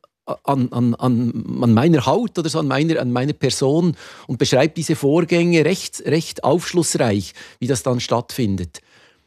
[0.44, 3.96] an, an, an, an meiner Haut oder so an meiner, an meiner Person
[4.28, 8.80] und beschreibt diese Vorgänge recht, recht aufschlussreich, wie das dann stattfindet.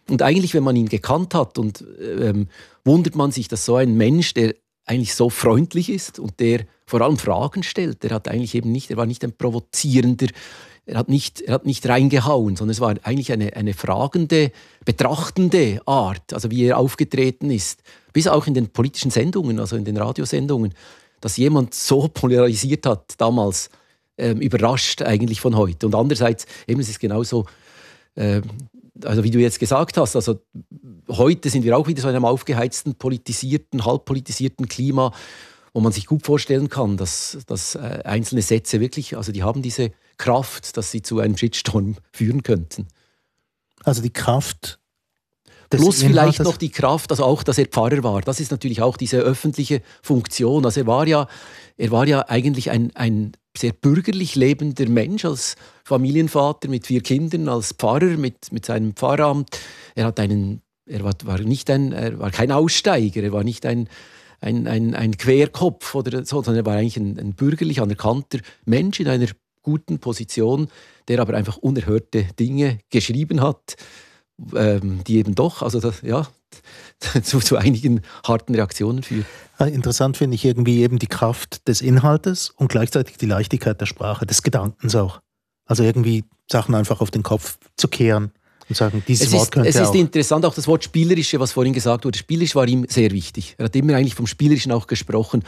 [0.09, 2.49] Und eigentlich, wenn man ihn gekannt hat, und ähm,
[2.85, 7.01] wundert man sich, dass so ein Mensch, der eigentlich so freundlich ist und der vor
[7.01, 8.05] allem Fragen stellt.
[8.05, 10.27] Er hat eigentlich eben nicht, er war nicht ein provozierender,
[10.85, 14.51] er hat nicht, er hat nicht reingehauen, sondern es war eigentlich eine, eine fragende,
[14.85, 17.83] betrachtende Art, also wie er aufgetreten ist.
[18.13, 20.75] Bis auch in den politischen Sendungen, also in den Radiosendungen,
[21.21, 23.71] dass jemand so polarisiert hat damals,
[24.17, 25.87] äh, überrascht eigentlich von heute.
[25.87, 27.47] Und andererseits, eben es ist genauso,
[28.17, 28.43] äh,
[29.05, 30.41] also wie du jetzt gesagt hast, also
[31.09, 35.13] heute sind wir auch wieder so in einem aufgeheizten, politisierten, halbpolitisierten Klima,
[35.73, 39.63] wo man sich gut vorstellen kann, dass, dass äh, einzelne Sätze wirklich, also die haben
[39.63, 42.89] diese Kraft, dass sie zu einem Shitstorm führen könnten.
[43.85, 44.79] Also die Kraft
[45.79, 48.21] Plus vielleicht noch die Kraft, also auch, dass er Pfarrer war.
[48.21, 50.65] Das ist natürlich auch diese öffentliche Funktion.
[50.65, 51.29] Also er war ja,
[51.77, 57.49] er war ja eigentlich ein, ein sehr bürgerlich lebender Mensch als Familienvater mit vier Kindern,
[57.49, 59.59] als Pfarrer mit, mit seinem Pfarramt.
[59.95, 63.67] Er hat einen, er war, war nicht ein, er war kein Aussteiger, er war nicht
[63.67, 63.89] ein,
[64.41, 69.01] ein, ein, ein Querkopf oder so, sondern er war eigentlich ein, ein bürgerlich anerkannter Mensch
[69.01, 69.29] in einer
[69.63, 70.69] guten Position,
[71.09, 73.77] der aber einfach unerhörte Dinge geschrieben hat,
[74.55, 76.27] ähm, die eben doch, also das, ja,
[77.23, 79.27] zu, zu einigen harten Reaktionen führt.
[79.59, 84.27] Interessant finde ich irgendwie eben die Kraft des Inhaltes und gleichzeitig die Leichtigkeit der Sprache,
[84.27, 85.21] des Gedankens auch.
[85.67, 88.33] Also irgendwie Sachen einfach auf den Kopf zu kehren
[88.69, 89.95] und sagen, dieses es Wort ist, könnte Es ist auch.
[89.95, 92.19] interessant, auch das Wort Spielerische, was vorhin gesagt wurde.
[92.19, 93.55] Spielerisch war ihm sehr wichtig.
[93.59, 95.43] Er hat immer eigentlich vom Spielerischen auch gesprochen.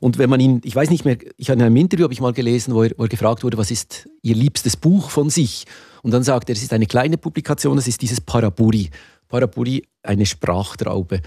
[0.00, 2.20] Und wenn man ihn, ich weiß nicht mehr, ich habe in einem Interview habe ich
[2.20, 5.66] mal gelesen, wo er, wo er gefragt wurde, was ist Ihr liebstes Buch von sich?
[6.02, 8.90] Und dann sagt er, es ist eine kleine Publikation, es ist dieses Paraburi.
[9.28, 11.20] Parapuri eine Sprachtraube.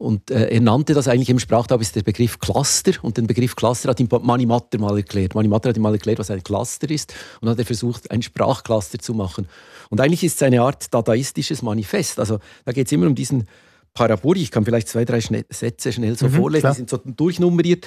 [0.00, 3.54] Und äh, er nannte das eigentlich im Sprachtraube ist der Begriff Cluster und den Begriff
[3.54, 5.34] Cluster hat ihm Mani Matter mal erklärt.
[5.34, 8.22] Mani Matter hat ihm mal erklärt, was ein Cluster ist und hat er versucht, ein
[8.22, 9.46] Sprachcluster zu machen.
[9.90, 12.18] Und eigentlich ist es eine Art dadaistisches Manifest.
[12.18, 13.46] Also da geht es immer um diesen
[13.92, 14.40] Parapuri.
[14.40, 16.72] Ich kann vielleicht zwei, drei Schne Sätze schnell so mhm, vorlesen, klar.
[16.72, 17.86] die sind so durchnummeriert.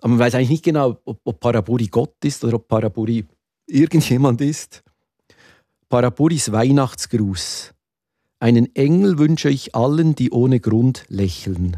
[0.00, 3.24] Aber man weiß eigentlich nicht genau, ob, ob Parapuri Gott ist oder ob Parapuri
[3.66, 4.82] irgendjemand ist.
[5.88, 7.73] Parapuris Weihnachtsgruß.
[8.40, 11.76] Einen Engel wünsche ich allen, die ohne Grund lächeln.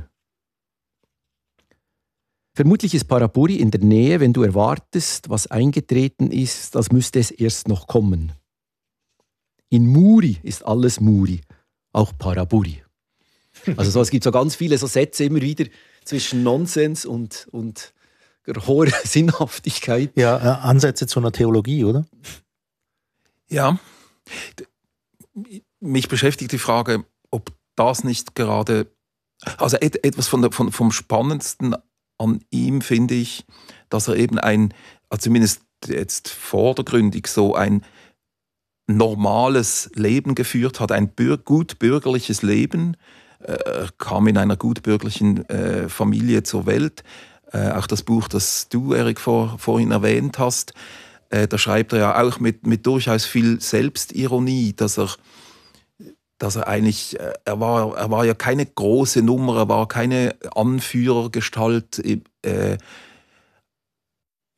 [2.55, 7.31] Vermutlich ist Parapuri in der Nähe, wenn du erwartest, was eingetreten ist, als müsste es
[7.31, 8.33] erst noch kommen.
[9.69, 11.43] In Muri ist alles Muri,
[11.93, 12.83] auch Parapuri.
[13.77, 15.67] Also so, es gibt so ganz viele so Sätze immer wieder
[16.05, 17.93] zwischen Nonsens und, und
[18.67, 20.13] hoher Sinnhaftigkeit.
[20.17, 22.07] Ja, äh, Ansätze zu einer Theologie, oder?
[23.49, 23.79] Ja
[25.87, 28.91] mich beschäftigt die Frage, ob das nicht gerade,
[29.59, 31.75] also etwas von der, von, vom Spannendsten
[32.19, 33.45] an ihm finde ich,
[33.89, 34.73] dass er eben ein,
[35.11, 37.85] also zumindest jetzt vordergründig so ein
[38.87, 42.97] normales Leben geführt hat, ein bür gut bürgerliches Leben,
[43.41, 47.03] äh, kam in einer gut bürgerlichen äh, Familie zur Welt.
[47.53, 50.73] Äh, auch das Buch, das du, Erik, vor, vorhin erwähnt hast,
[51.29, 55.09] da schreibt er ja auch mit, mit durchaus viel Selbstironie, dass er
[56.39, 60.35] dass er eigentlich, äh, er war, er war ja keine große Nummer, er war keine
[60.55, 61.99] Anführergestalt.
[62.43, 62.79] Äh,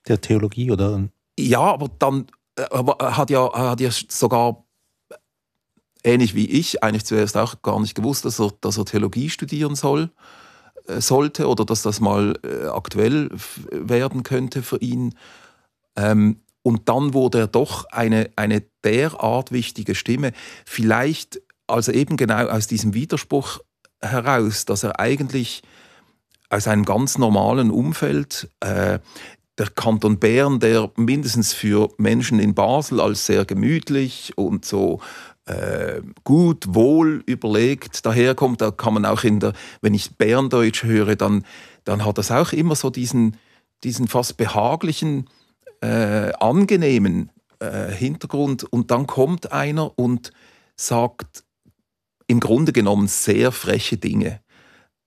[0.08, 1.08] der Theologie oder?
[1.38, 4.64] Ja, aber dann, er hat ja, er hat ja sogar
[6.04, 9.74] ähnlich wie ich, eigentlich zuerst auch gar nicht gewusst, dass er, dass er Theologie studieren
[9.74, 10.10] soll,
[10.86, 13.30] äh, sollte oder dass das mal äh, aktuell
[13.70, 15.14] werden könnte für ihn.
[15.96, 20.32] Ähm, und dann wurde er doch eine, eine derart wichtige Stimme,
[20.66, 23.60] vielleicht also eben genau aus diesem Widerspruch
[24.00, 25.62] heraus, dass er eigentlich
[26.50, 28.98] aus einem ganz normalen Umfeld, äh,
[29.58, 35.00] der Kanton Bern, der mindestens für Menschen in Basel als sehr gemütlich und so
[35.46, 41.16] äh, gut, wohl überlegt daherkommt, da kann man auch in der, wenn ich Berndeutsch höre,
[41.16, 41.44] dann,
[41.84, 43.36] dann hat das auch immer so diesen,
[43.82, 45.28] diesen fast behaglichen,
[45.80, 48.64] äh, angenehmen äh, Hintergrund.
[48.64, 50.32] Und dann kommt einer und
[50.76, 51.44] sagt
[52.28, 54.40] im Grunde genommen sehr freche Dinge.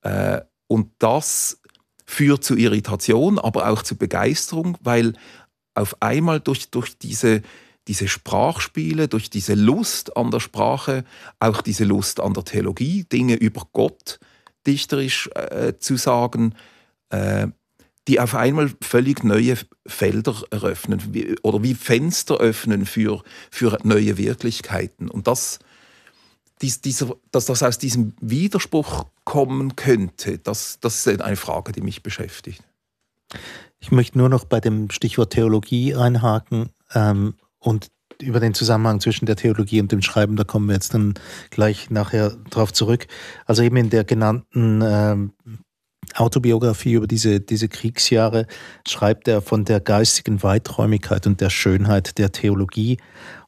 [0.02, 1.60] Äh, und das
[2.04, 5.14] führt zu Irritation, aber auch zu Begeisterung, weil
[5.74, 7.40] auf einmal durch, durch diese,
[7.88, 11.04] diese Sprachspiele, durch diese Lust an der Sprache,
[11.38, 14.18] auch diese Lust an der Theologie, Dinge über Gott
[14.66, 16.54] dichterisch äh, zu sagen,
[17.10, 17.48] äh,
[18.08, 19.56] die auf einmal völlig neue
[19.86, 25.08] Felder eröffnen wie, oder wie Fenster öffnen für, für neue Wirklichkeiten.
[25.08, 25.60] Und das,
[26.62, 31.82] dies, dieser, dass das aus diesem Widerspruch kommen könnte, das, das ist eine Frage, die
[31.82, 32.62] mich beschäftigt.
[33.80, 39.26] Ich möchte nur noch bei dem Stichwort Theologie einhaken ähm, und über den Zusammenhang zwischen
[39.26, 41.14] der Theologie und dem Schreiben, da kommen wir jetzt dann
[41.50, 43.06] gleich nachher drauf zurück.
[43.46, 45.32] Also eben in der genannten ähm,
[46.14, 48.46] Autobiografie über diese, diese Kriegsjahre
[48.86, 52.98] schreibt er von der geistigen Weiträumigkeit und der Schönheit der Theologie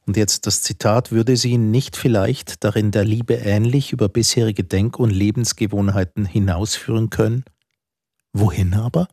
[0.05, 4.99] und jetzt das Zitat, würde sie nicht vielleicht darin der Liebe ähnlich über bisherige Denk-
[4.99, 7.43] und Lebensgewohnheiten hinausführen können?
[8.31, 9.07] Wohin aber?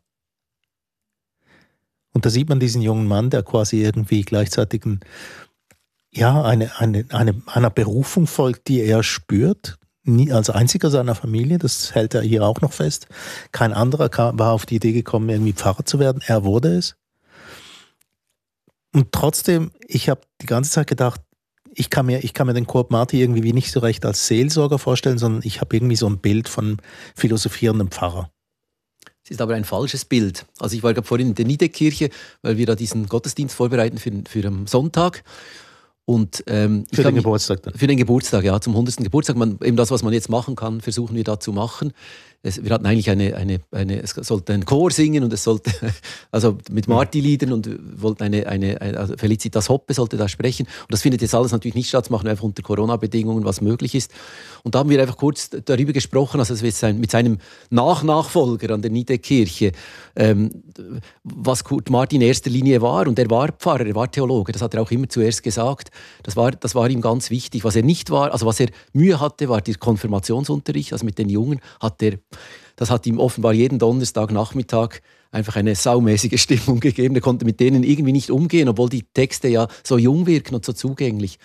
[2.13, 5.01] Und da sieht man diesen jungen Mann, der quasi irgendwie gleichzeitig ein,
[6.11, 11.59] ja, eine, eine, eine, einer Berufung folgt, die er spürt, nie als einziger seiner Familie,
[11.59, 13.07] das hält er hier auch noch fest.
[13.51, 16.23] Kein anderer kam, war auf die Idee gekommen, irgendwie Pfarrer zu werden.
[16.27, 16.97] Er wurde es.
[18.93, 21.21] Und trotzdem, ich habe die ganze Zeit gedacht,
[21.75, 24.27] ich kann mir, ich kann mir den Kurt Marti irgendwie wie nicht so recht als
[24.27, 26.77] Seelsorger vorstellen, sondern ich habe irgendwie so ein Bild von
[27.15, 28.31] philosophierendem Pfarrer.
[29.25, 30.45] Es ist aber ein falsches Bild.
[30.59, 32.11] Also ich war gerade vorhin in der Niederkirche,
[32.43, 35.23] weil wir da diesen Gottesdienst vorbereiten für, für am Sonntag.
[36.05, 37.75] Und, ähm, für den Geburtstag dann?
[37.75, 38.97] Für den Geburtstag, ja, zum 100.
[38.97, 39.37] Geburtstag.
[39.37, 41.93] Man, eben das, was man jetzt machen kann, versuchen wir da zu machen
[42.45, 45.71] es, wir hatten eigentlich eine, eine, eine, es sollte ein Chor singen und es sollte,
[46.33, 47.69] also mit Marti-Liedern und
[48.03, 50.67] wollten eine, eine, also Felicitas Hoppe sollte da sprechen.
[50.67, 53.61] Und das findet jetzt alles natürlich nicht statt, das machen wir einfach unter Corona-Bedingungen, was
[53.61, 54.11] möglich ist.
[54.65, 57.39] Und da haben wir einfach kurz darüber gesprochen, also mit seinem
[57.71, 59.73] Nachnachfolger an der Niederkirche,
[60.17, 60.51] ähm,
[61.23, 63.07] was Kurt Martin in erster Linie war.
[63.07, 65.91] Und er war Pfarrer, er war Theologe, das hat er auch immer zuerst gesagt.
[66.25, 67.63] Das war, das war ihm ganz wichtig.
[67.63, 71.29] Was er nicht war, also was er Mühe hatte, war der Konfirmationsunterricht, also mit den
[71.29, 72.19] Jungen hat er
[72.77, 77.15] das hat ihm offenbar jeden Donnerstagnachmittag einfach eine saumäßige Stimmung gegeben.
[77.15, 80.65] Er konnte mit denen irgendwie nicht umgehen, obwohl die Texte ja so jung wirken und
[80.65, 81.39] so zugänglich.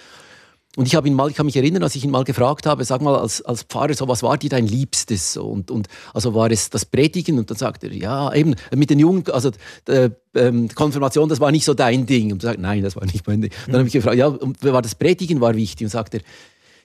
[0.77, 2.83] Und ich habe ihn mal, ich kann mich erinnern, als ich ihn mal gefragt habe,
[2.85, 5.35] sag mal als, als Pfarrer, so, was war dir dein Liebstes?
[5.35, 7.39] Und, und also war es das Predigen?
[7.39, 9.49] Und dann sagt er, ja, eben mit den Jungen, also
[9.87, 12.31] äh, ähm, Konfirmation, das war nicht so dein Ding.
[12.31, 13.51] Und sagt, nein, das war nicht mein Ding.
[13.65, 15.85] Und dann habe ich gefragt, ja, war das Predigen war wichtig?
[15.85, 16.21] Und sagt er,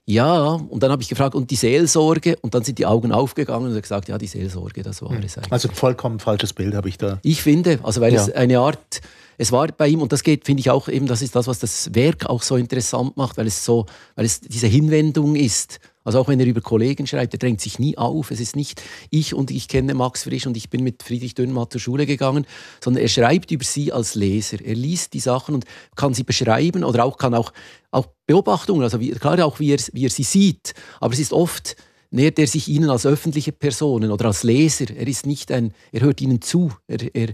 [0.04, 2.36] ja, und dann habe ich gefragt, und die Seelsorge?
[2.40, 5.22] Und dann sind die Augen aufgegangen und er gesagt, ja, die Seelsorge, das war hm.
[5.22, 5.52] es eigentlich.
[5.52, 7.18] Also vollkommen falsches Bild habe ich da.
[7.22, 8.20] Ich finde, also weil ja.
[8.20, 9.00] es eine Art,
[9.38, 11.60] es war bei ihm, und das geht, finde ich auch eben, das ist das, was
[11.60, 13.86] das Werk auch so interessant macht, weil es so,
[14.16, 17.78] weil es diese Hinwendung ist also auch wenn er über Kollegen schreibt, er drängt sich
[17.78, 18.30] nie auf.
[18.30, 21.72] Es ist nicht ich und ich kenne Max Frisch und ich bin mit Friedrich Dürrenmatt
[21.72, 22.46] zur Schule gegangen,
[22.82, 24.58] sondern er schreibt über sie als Leser.
[24.64, 25.64] Er liest die Sachen und
[25.96, 27.52] kann sie beschreiben oder auch kann auch,
[27.90, 30.74] auch Beobachtungen, also wie, klar auch wie er, wie er sie sieht.
[31.00, 31.76] Aber es ist oft
[32.12, 34.86] nähert er sich ihnen als öffentliche Personen oder als Leser.
[34.94, 36.70] Er ist nicht ein, er hört ihnen zu.
[36.86, 37.28] Er, er,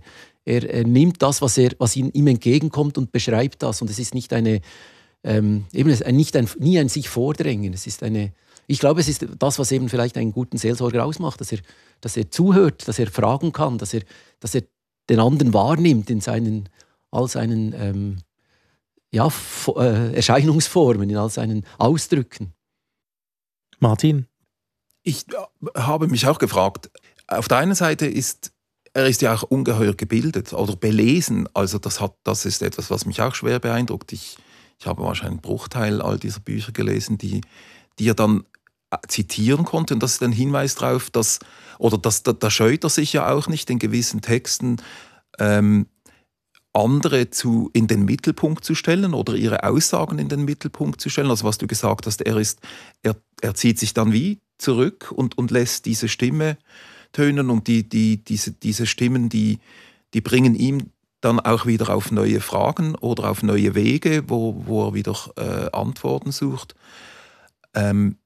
[0.44, 3.82] er, er nimmt das, was, er, was ihm entgegenkommt und beschreibt das.
[3.82, 4.60] Und es ist nicht eine,
[5.24, 7.72] ähm, eben nicht ein, nie ein sich vordrängen.
[7.72, 8.32] Es ist eine,
[8.66, 11.58] ich glaube, es ist das, was eben vielleicht einen guten Seelsorger ausmacht, dass er,
[12.00, 14.02] dass er zuhört, dass er fragen kann, dass er,
[14.40, 14.62] dass er
[15.08, 16.68] den anderen wahrnimmt in seinen,
[17.10, 18.18] all seinen ähm,
[19.10, 19.30] ja,
[19.76, 22.52] äh, Erscheinungsformen, in all seinen Ausdrücken.
[23.80, 24.26] Martin?
[25.02, 26.90] Ich äh, habe mich auch gefragt,
[27.26, 28.52] auf der einen Seite ist
[28.94, 31.48] er ist ja auch ungeheuer gebildet oder belesen.
[31.54, 34.12] Also das, hat, das ist etwas, was mich auch schwer beeindruckt.
[34.12, 34.38] Ich,
[34.78, 37.40] ich habe wahrscheinlich einen Bruchteil all dieser Bücher gelesen, die,
[37.98, 38.44] die er dann
[39.08, 39.94] zitieren konnte.
[39.94, 41.40] Und das ist ein Hinweis darauf, dass,
[41.78, 44.76] oder dass, da, da scheut er sich ja auch nicht in gewissen Texten
[45.38, 45.86] ähm,
[46.72, 51.30] andere zu, in den Mittelpunkt zu stellen oder ihre Aussagen in den Mittelpunkt zu stellen.
[51.30, 52.60] Also was du gesagt hast, er, ist,
[53.02, 56.56] er, er zieht sich dann wie zurück und, und lässt diese Stimme
[57.12, 59.58] tönen und die, die, diese, diese Stimmen, die,
[60.14, 64.86] die bringen ihm dann auch wieder auf neue Fragen oder auf neue Wege, wo, wo
[64.86, 66.74] er wieder äh, Antworten sucht.
[67.74, 68.18] Ähm,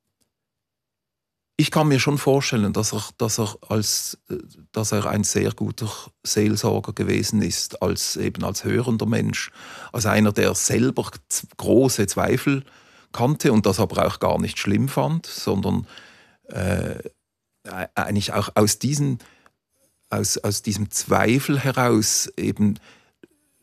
[1.56, 4.18] ich kann mir schon vorstellen, dass er, dass er, als,
[4.72, 5.88] dass er ein sehr guter
[6.24, 9.50] Seelsorger gewesen ist, als eben als hörender Mensch,
[9.92, 11.10] als einer, der selber
[11.58, 12.64] große Zweifel
[13.12, 15.86] kannte und das aber auch gar nicht schlimm fand, sondern
[16.48, 16.96] äh,
[17.94, 19.18] eigentlich auch aus diesen
[20.12, 22.78] aus, aus diesem Zweifel heraus eben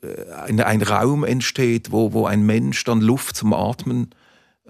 [0.02, 4.10] äh, ein, ein Raum entsteht, wo, wo ein Mensch dann Luft zum Atmen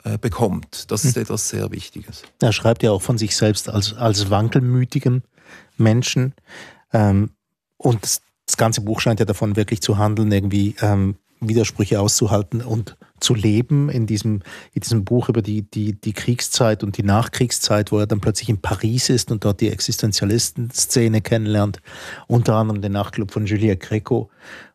[0.03, 0.91] äh, bekommt.
[0.91, 1.23] Das ist hm.
[1.23, 2.23] etwas sehr Wichtiges.
[2.41, 5.23] Er schreibt ja auch von sich selbst als, als wankelmütigem
[5.77, 6.33] Menschen.
[6.93, 7.31] Ähm,
[7.77, 12.61] und das, das, ganze Buch scheint ja davon wirklich zu handeln, irgendwie ähm, Widersprüche auszuhalten
[12.61, 14.41] und zu leben in diesem,
[14.73, 18.49] in diesem Buch über die, die, die Kriegszeit und die Nachkriegszeit, wo er dann plötzlich
[18.49, 21.81] in Paris ist und dort die Existenzialisten-Szene kennenlernt,
[22.27, 24.29] unter anderem den Nachtclub von Juliette Greco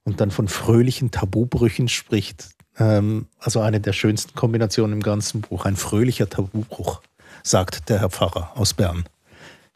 [0.05, 2.51] und dann von fröhlichen Tabubrüchen spricht.
[2.79, 7.03] Ähm, also eine der schönsten Kombinationen im ganzen Buch, ein fröhlicher Tabubruch,
[7.43, 9.05] sagt der Herr Pfarrer aus Bern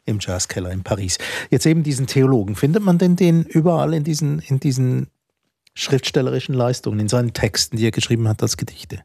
[0.05, 1.17] im Jazzkeller in Paris.
[1.51, 5.07] Jetzt eben diesen Theologen, findet man denn den überall in diesen, in diesen
[5.79, 9.03] schriftstellerischen Leistungen, in seinen Texten, die er geschrieben hat als Gedichte?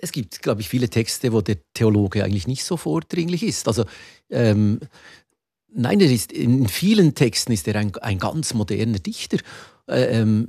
[0.00, 3.66] Es gibt, glaube ich, viele Texte, wo der Theologe eigentlich nicht so vordringlich ist.
[3.66, 3.84] Also
[4.30, 4.80] ähm,
[5.72, 9.38] nein, er ist, in vielen Texten ist er ein, ein ganz moderner Dichter.
[9.88, 10.46] Äh, ähm,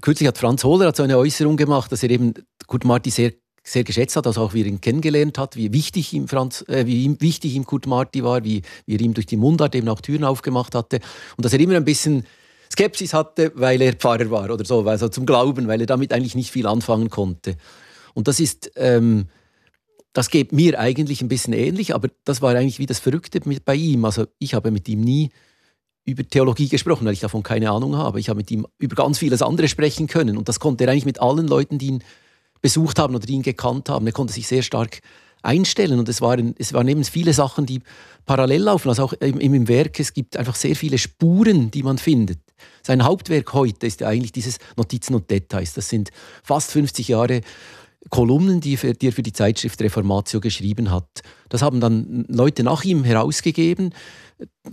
[0.00, 2.34] kürzlich hat Franz Hohler so eine Äußerung gemacht, dass er eben
[2.66, 6.12] Kurt Marti sehr sehr geschätzt hat, also auch wie er ihn kennengelernt hat, wie wichtig
[6.12, 9.26] ihm Franz, äh, wie ihm, wichtig ihm Kurt Marti war, wie, wie er ihm durch
[9.26, 11.00] die Mundart eben auch Türen aufgemacht hatte
[11.36, 12.24] und dass er immer ein bisschen
[12.80, 16.34] Skepsis hatte, weil er Pfarrer war oder so, also zum Glauben, weil er damit eigentlich
[16.34, 17.56] nicht viel anfangen konnte.
[18.14, 19.26] Und das ist, ähm,
[20.14, 23.66] das geht mir eigentlich ein bisschen ähnlich, aber das war eigentlich wie das Verrückte mit,
[23.66, 24.06] bei ihm.
[24.06, 25.28] Also ich habe mit ihm nie
[26.06, 28.18] über Theologie gesprochen, weil ich davon keine Ahnung habe.
[28.18, 31.04] Ich habe mit ihm über ganz vieles andere sprechen können und das konnte er eigentlich
[31.04, 32.04] mit allen Leuten, die ihn
[32.62, 34.06] besucht haben oder die ihn gekannt haben.
[34.06, 35.00] Er konnte sich sehr stark
[35.42, 35.98] einstellen.
[35.98, 37.80] Und es waren, es waren eben viele Sachen, die
[38.26, 38.88] parallel laufen.
[38.88, 42.38] Also auch im, im Werk, es gibt einfach sehr viele Spuren, die man findet.
[42.82, 45.74] Sein Hauptwerk heute ist ja eigentlich dieses Notizen und Details.
[45.74, 46.10] Das sind
[46.42, 47.42] fast 50 Jahre
[48.08, 51.08] Kolumnen, die, für, die er für die Zeitschrift Reformatio geschrieben hat.
[51.50, 53.92] Das haben dann Leute nach ihm herausgegeben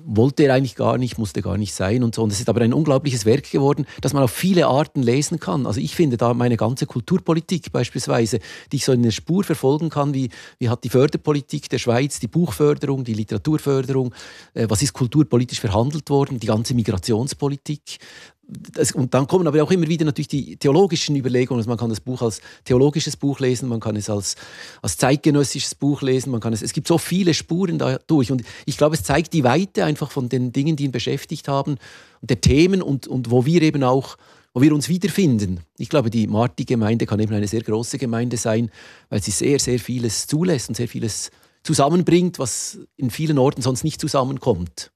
[0.05, 2.23] wollte er eigentlich gar nicht, musste gar nicht sein und so.
[2.23, 5.65] Und es ist aber ein unglaubliches Werk geworden, das man auf viele Arten lesen kann.
[5.65, 8.39] Also ich finde da meine ganze Kulturpolitik beispielsweise,
[8.71, 12.19] die ich so in der Spur verfolgen kann, wie, wie hat die Förderpolitik der Schweiz,
[12.19, 14.13] die Buchförderung, die Literaturförderung,
[14.53, 17.99] äh, was ist kulturpolitisch verhandelt worden, die ganze Migrationspolitik,
[18.47, 21.59] das, und dann kommen aber auch immer wieder natürlich die theologischen Überlegungen.
[21.59, 24.35] Also man kann das Buch als theologisches Buch lesen, man kann es als,
[24.81, 28.31] als zeitgenössisches Buch lesen, man kann es, es gibt so viele Spuren dadurch.
[28.31, 31.77] Und ich glaube, es zeigt die Weite einfach von den Dingen, die ihn beschäftigt haben,
[32.21, 34.17] der Themen und, und wo wir eben auch,
[34.53, 35.59] wo wir uns wiederfinden.
[35.77, 38.71] Ich glaube, die Marti-Gemeinde kann eben eine sehr große Gemeinde sein,
[39.09, 41.31] weil sie sehr, sehr vieles zulässt und sehr vieles
[41.63, 44.91] zusammenbringt, was in vielen Orten sonst nicht zusammenkommt.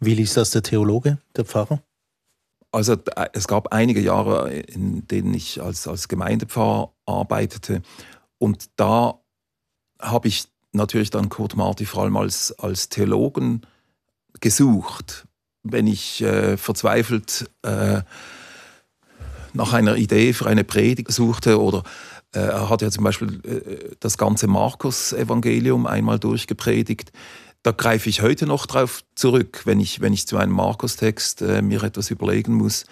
[0.00, 1.82] Wie liest das der Theologe, der Pfarrer?
[2.72, 7.82] Also äh, es gab einige Jahre, in denen ich als, als Gemeindepfarrer arbeitete.
[8.38, 9.20] Und da
[10.00, 13.62] habe ich natürlich dann Kurt Marti vor allem als, als Theologen
[14.40, 15.26] gesucht.
[15.62, 18.02] Wenn ich äh, verzweifelt äh,
[19.52, 21.82] nach einer Idee für eine Predigt suchte oder
[22.32, 27.10] äh, er hat ja zum Beispiel äh, das ganze Markus-Evangelium einmal durchgepredigt
[27.66, 31.62] da greife ich heute noch drauf zurück, wenn ich, wenn ich zu einem Markus-Text äh,
[31.62, 32.84] mir etwas überlegen muss.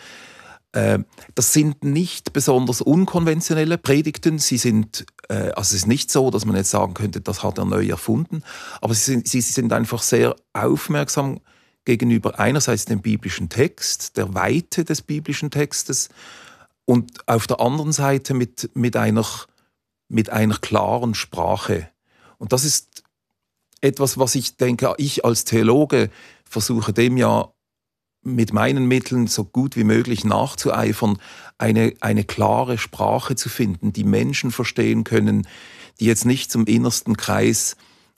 [0.73, 0.99] Äh,
[1.37, 4.41] das sind nicht besonders unkonventionelle Predigten.
[4.41, 7.59] Sie sind, äh, also es ist nicht so, dass man jetzt sagen könnte, das hat
[7.59, 8.43] er neu erfunden,
[8.81, 11.39] aber sie sind, sie sind einfach sehr aufmerksam
[11.85, 16.09] gegenüber einerseits dem biblischen Text, der Weite des biblischen Textes
[16.85, 19.25] und auf der anderen Seite mit, mit, einer,
[20.09, 21.89] mit einer klaren Sprache.
[22.39, 23.04] Und das ist
[23.85, 26.11] etwas, was ich denke, ich als Theologe
[26.45, 27.51] versuche dem ja
[28.23, 31.19] mit meinen Mitteln so gut wie möglich nachzueifern,
[31.59, 35.47] eine, eine klare Sprache zu finden, die Menschen verstehen können,
[36.01, 37.77] die jetzt nicht zum innersten Kreis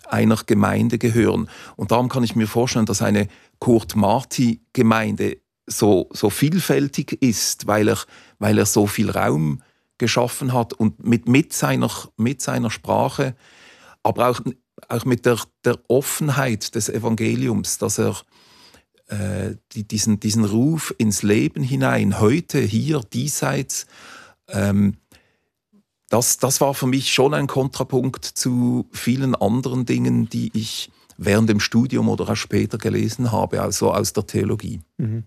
[0.09, 1.51] einer Gemeinde gehören.
[1.75, 3.27] Und darum kann ich mir vorstellen, dass eine
[3.59, 7.99] Kurt-Marti-Gemeinde so, so vielfältig ist, weil er,
[8.39, 9.63] weil er so viel Raum
[9.99, 13.35] geschaffen hat und mit, mit, seiner, mit seiner Sprache,
[14.05, 14.41] aber auch
[14.89, 18.17] auch mit der, der Offenheit des Evangeliums, dass er
[19.09, 23.87] äh, die, diesen, diesen Ruf ins Leben hinein, heute, hier, diesseits,
[24.49, 24.97] ähm,
[26.09, 31.49] das, das war für mich schon ein Kontrapunkt zu vielen anderen Dingen, die ich während
[31.49, 34.83] dem Studium oder auch später gelesen habe, also aus der Theologie.
[34.99, 35.25] Mhm.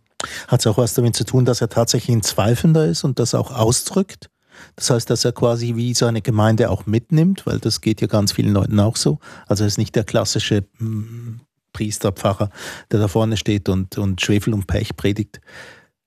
[0.48, 3.34] Hat es auch was damit zu tun, dass er tatsächlich ein Zweifelnder ist und das
[3.34, 4.30] auch ausdrückt?
[4.76, 8.32] Das heißt, dass er quasi wie seine Gemeinde auch mitnimmt, weil das geht ja ganz
[8.32, 9.20] vielen Leuten auch so.
[9.48, 11.42] Also er ist nicht der klassische hm,
[11.74, 12.50] Priester, Pfarrer,
[12.92, 15.40] der da vorne steht und, und Schwefel und Pech predigt,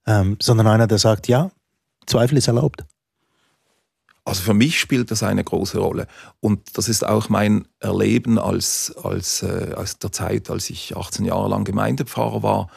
[0.05, 1.51] ähm, sondern einer, der sagt, ja,
[2.05, 2.83] Zweifel ist erlaubt.
[4.25, 6.07] Also für mich spielt das eine große Rolle.
[6.39, 11.25] Und das ist auch mein Erleben als, als, äh, aus der Zeit, als ich 18
[11.25, 12.69] Jahre lang Gemeindepfarrer war.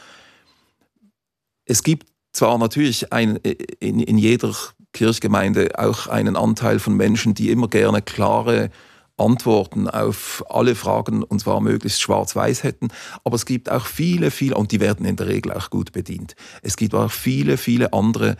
[1.65, 4.53] Es gibt zwar natürlich ein, in, in jeder
[4.93, 8.69] Kirchgemeinde auch einen Anteil von Menschen, die immer gerne klare
[9.17, 12.89] Antworten auf alle Fragen und zwar möglichst schwarz-weiß hätten.
[13.23, 16.35] Aber es gibt auch viele, viele, und die werden in der Regel auch gut bedient.
[16.61, 18.37] Es gibt auch viele, viele andere,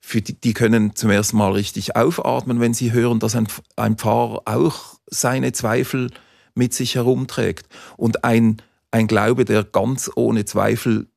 [0.00, 3.96] für die, die können zum ersten Mal richtig aufatmen, wenn sie hören, dass ein, ein
[3.96, 6.10] Pfarrer auch seine Zweifel
[6.54, 7.66] mit sich herumträgt.
[7.96, 8.58] Und ein,
[8.90, 11.08] ein Glaube, der ganz ohne Zweifel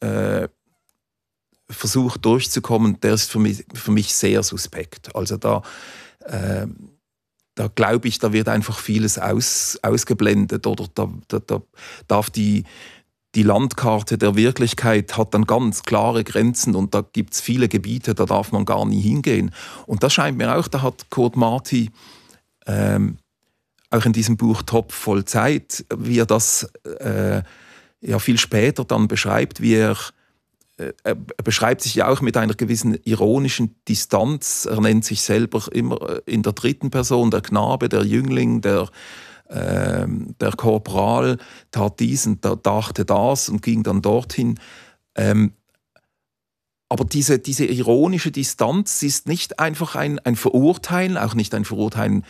[0.00, 0.48] äh,
[1.72, 5.14] versucht durchzukommen, der ist für mich, für mich sehr suspekt.
[5.14, 5.62] Also da,
[6.24, 6.66] äh,
[7.54, 11.62] da glaube ich, da wird einfach vieles aus, ausgeblendet oder da, da, da
[12.06, 12.64] darf die,
[13.34, 18.14] die Landkarte der Wirklichkeit hat dann ganz klare Grenzen und da gibt es viele Gebiete,
[18.14, 19.52] da darf man gar nie hingehen.
[19.86, 21.90] Und das scheint mir auch, da hat Kurt Marti
[22.66, 23.16] ähm,
[23.90, 26.70] auch in diesem Buch Top voll Zeit, wie er das
[27.00, 27.42] äh,
[28.00, 29.96] ja viel später dann beschreibt, wie er
[31.04, 34.66] er beschreibt sich ja auch mit einer gewissen ironischen Distanz.
[34.70, 38.88] Er nennt sich selber immer äh, in der dritten Person, der Knabe, der Jüngling, der
[39.50, 41.38] ähm, der Korporal
[41.70, 44.58] tat dies und dachte das und ging dann dorthin.
[45.14, 45.52] Ähm,
[46.88, 52.24] aber diese, diese ironische Distanz ist nicht einfach ein, ein Verurteilen, auch nicht ein Verurteilen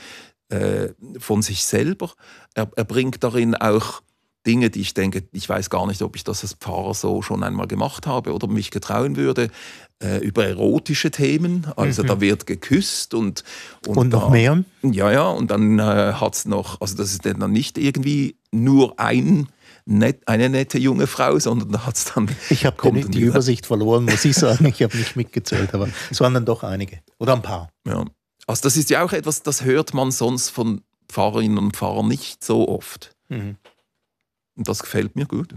[0.51, 2.13] äh, von sich selber.
[2.55, 4.03] Er, er, bringt darin auch
[4.47, 7.43] Dinge, die ich denke, ich weiß gar nicht, ob ich das als Pfarrer so schon
[7.43, 9.51] einmal gemacht habe oder mich getrauen würde,
[10.03, 11.67] äh, über erotische Themen.
[11.77, 12.07] Also mhm.
[12.09, 13.45] da wird geküsst und
[13.87, 14.65] und, und noch da, mehr.
[14.83, 15.83] Ja, ja, und dann äh,
[16.15, 19.49] hat es noch, also das ist dann nicht irgendwie nur ein
[19.85, 22.31] Net, eine nette junge Frau, sondern da hat es dann.
[22.51, 24.67] Ich habe die, die Übersicht verloren, muss ich sagen.
[24.67, 27.01] Ich habe nicht mitgezählt, aber es waren dann doch einige.
[27.19, 27.69] Oder ein paar.
[27.85, 28.05] Ja.
[28.47, 32.45] Also das ist ja auch etwas, das hört man sonst von Pfarrerinnen und Pfarrern nicht
[32.45, 33.17] so oft.
[33.29, 33.57] Mhm.
[34.57, 35.55] Und das gefällt mir gut.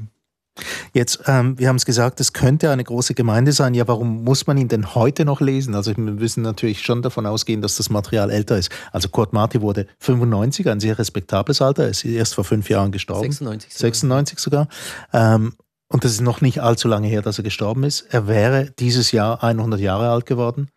[0.94, 3.74] Jetzt, ähm, wir haben es gesagt, es könnte eine große Gemeinde sein.
[3.74, 5.76] Ja, warum muss man ihn denn heute noch lesen?
[5.76, 8.70] Also wir müssen natürlich schon davon ausgehen, dass das Material älter ist.
[8.94, 11.84] Also Kurt Marti wurde 95, ein sehr respektables Alter.
[11.84, 13.24] Er ist erst vor fünf Jahren gestorben.
[13.24, 13.80] 96 sogar.
[13.80, 14.68] 96 sogar.
[15.12, 15.54] Ähm,
[15.88, 18.08] und das ist noch nicht allzu lange her, dass er gestorben ist.
[18.10, 20.70] Er wäre dieses Jahr 100 Jahre alt geworden.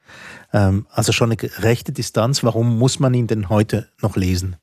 [0.52, 2.42] Ähm, also schon eine rechte Distanz.
[2.42, 4.56] Warum muss man ihn denn heute noch lesen?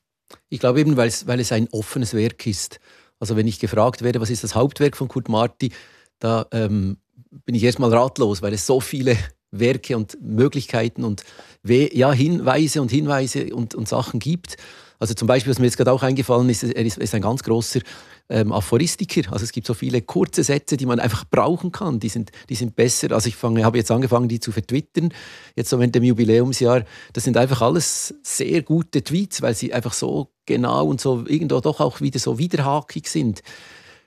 [0.49, 2.79] Ich glaube eben, weil es, weil es ein offenes Werk ist.
[3.19, 5.71] Also wenn ich gefragt werde, was ist das Hauptwerk von Kurt Marti,
[6.19, 6.97] da ähm,
[7.45, 9.17] bin ich erstmal ratlos, weil es so viele
[9.51, 11.23] Werke und Möglichkeiten und
[11.63, 14.57] ja, Hinweise und Hinweise und, und Sachen gibt.
[14.99, 17.43] Also zum Beispiel, was mir jetzt gerade auch eingefallen ist, er ist, ist ein ganz
[17.43, 17.81] großer
[18.29, 19.31] ähm, Aphoristiker.
[19.31, 21.99] Also es gibt so viele kurze Sätze, die man einfach brauchen kann.
[21.99, 23.11] Die sind, die sind besser.
[23.11, 25.13] Also ich fange, habe jetzt angefangen, die zu vertwittern.
[25.55, 26.85] Jetzt so während dem Jubiläumsjahr.
[27.13, 31.59] Das sind einfach alles sehr gute Tweets, weil sie einfach so genau und so irgendwo
[31.59, 33.41] doch auch wieder so widerhakig sind.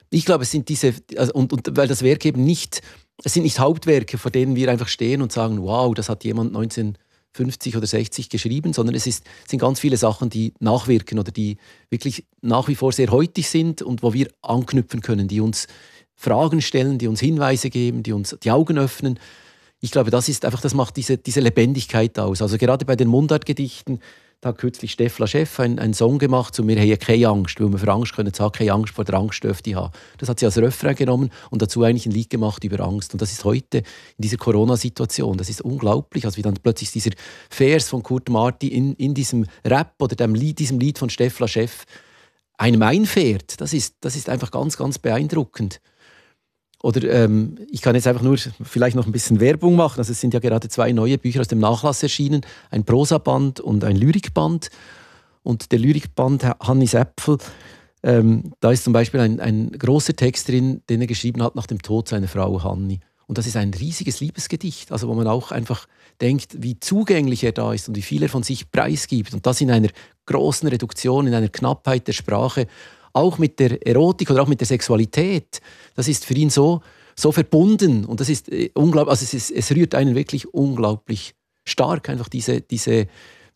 [0.09, 2.81] Ich glaube, es sind diese, also und, und weil das Werk eben nicht,
[3.23, 6.51] es sind nicht Hauptwerke, vor denen wir einfach stehen und sagen, wow, das hat jemand
[6.53, 6.97] 19
[7.33, 11.57] 50 oder 60 geschrieben, sondern es ist, sind ganz viele Sachen, die nachwirken oder die
[11.89, 15.67] wirklich nach wie vor sehr heutig sind und wo wir anknüpfen können, die uns
[16.15, 19.19] Fragen stellen, die uns Hinweise geben, die uns die Augen öffnen.
[19.79, 22.41] Ich glaube, das ist einfach, das macht diese, diese Lebendigkeit aus.
[22.41, 23.99] Also gerade bei den Mundartgedichten,
[24.41, 27.77] da hat kürzlich Steffla Chef einen Song gemacht zu «Wir haben keine Angst», weil wir
[27.77, 29.91] für Angst können sagen, keine Angst vor der Angst dürfte haben.
[30.17, 33.13] Das hat sie als Refrain genommen und dazu eigentlich ein Lied gemacht über Angst.
[33.13, 33.83] Und das ist heute in
[34.19, 37.11] dieser Corona-Situation, das ist unglaublich, als wie dann plötzlich dieser
[37.49, 41.47] Vers von Kurt Marti in, in diesem Rap oder dem Lied, diesem Lied von Steffla
[41.47, 41.83] Chef
[42.57, 43.59] einem einfährt.
[43.59, 45.81] Das ist, das ist einfach ganz, ganz beeindruckend.
[46.81, 49.99] Oder ähm, ich kann jetzt einfach nur vielleicht noch ein bisschen Werbung machen.
[49.99, 53.83] Also es sind ja gerade zwei neue Bücher aus dem Nachlass erschienen, ein Prosaband und
[53.83, 54.69] ein Lyrikband.
[55.43, 57.37] Und der Lyrikband Hannis Äpfel,
[58.03, 61.67] ähm, da ist zum Beispiel ein, ein großer Text drin, den er geschrieben hat nach
[61.67, 62.99] dem Tod seiner Frau Hanni.
[63.27, 65.87] Und das ist ein riesiges Liebesgedicht, also wo man auch einfach
[66.19, 69.33] denkt, wie zugänglich er da ist und wie viel er von sich preisgibt.
[69.33, 69.89] Und das in einer
[70.25, 72.67] großen Reduktion, in einer Knappheit der Sprache
[73.19, 75.61] auch mit der Erotik oder auch mit der Sexualität,
[75.95, 76.81] das ist für ihn so,
[77.15, 81.35] so verbunden und das ist äh, unglaublich, also es, ist, es rührt einen wirklich unglaublich
[81.65, 83.07] stark, einfach diese, diese,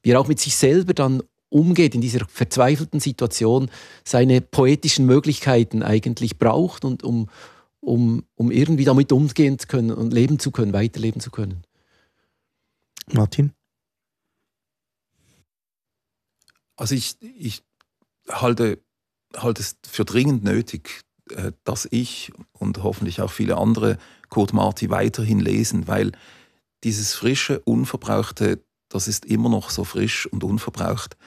[0.01, 3.69] wie er auch mit sich selber dann umgeht in dieser verzweifelten Situation,
[4.03, 7.29] seine poetischen Möglichkeiten eigentlich braucht und um,
[7.79, 11.63] um, um irgendwie damit umgehen zu können und leben zu können, weiterleben zu können.
[13.11, 13.53] Martin?
[16.75, 17.61] Also ich, ich
[18.29, 18.81] halte,
[19.35, 23.97] halte es für dringend nötig, äh, dass ich und hoffentlich auch viele andere
[24.29, 26.11] Kurt Marti weiterhin lesen, weil
[26.83, 31.17] dieses frische, unverbrauchte, das ist immer noch so frisch und unverbraucht,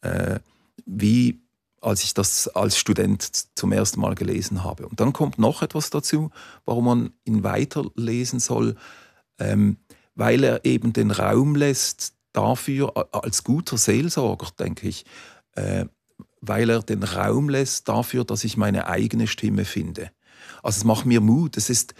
[0.00, 0.38] äh,
[0.86, 1.40] wie
[1.80, 4.86] als ich das als Student zum ersten Mal gelesen habe.
[4.86, 6.30] Und dann kommt noch etwas dazu,
[6.64, 8.76] warum man ihn weiterlesen soll,
[9.38, 9.78] ähm,
[10.14, 15.04] weil er eben den Raum lässt dafür, als guter Seelsorger, denke ich,
[15.52, 15.86] äh,
[16.42, 20.10] weil er den Raum lässt dafür, dass ich meine eigene Stimme finde.
[20.62, 21.56] Also es macht mir Mut.
[21.56, 21.94] Es ist,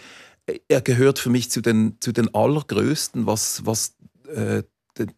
[0.67, 3.95] er gehört für mich zu den, zu den allergrößten, was, was
[4.27, 4.63] äh,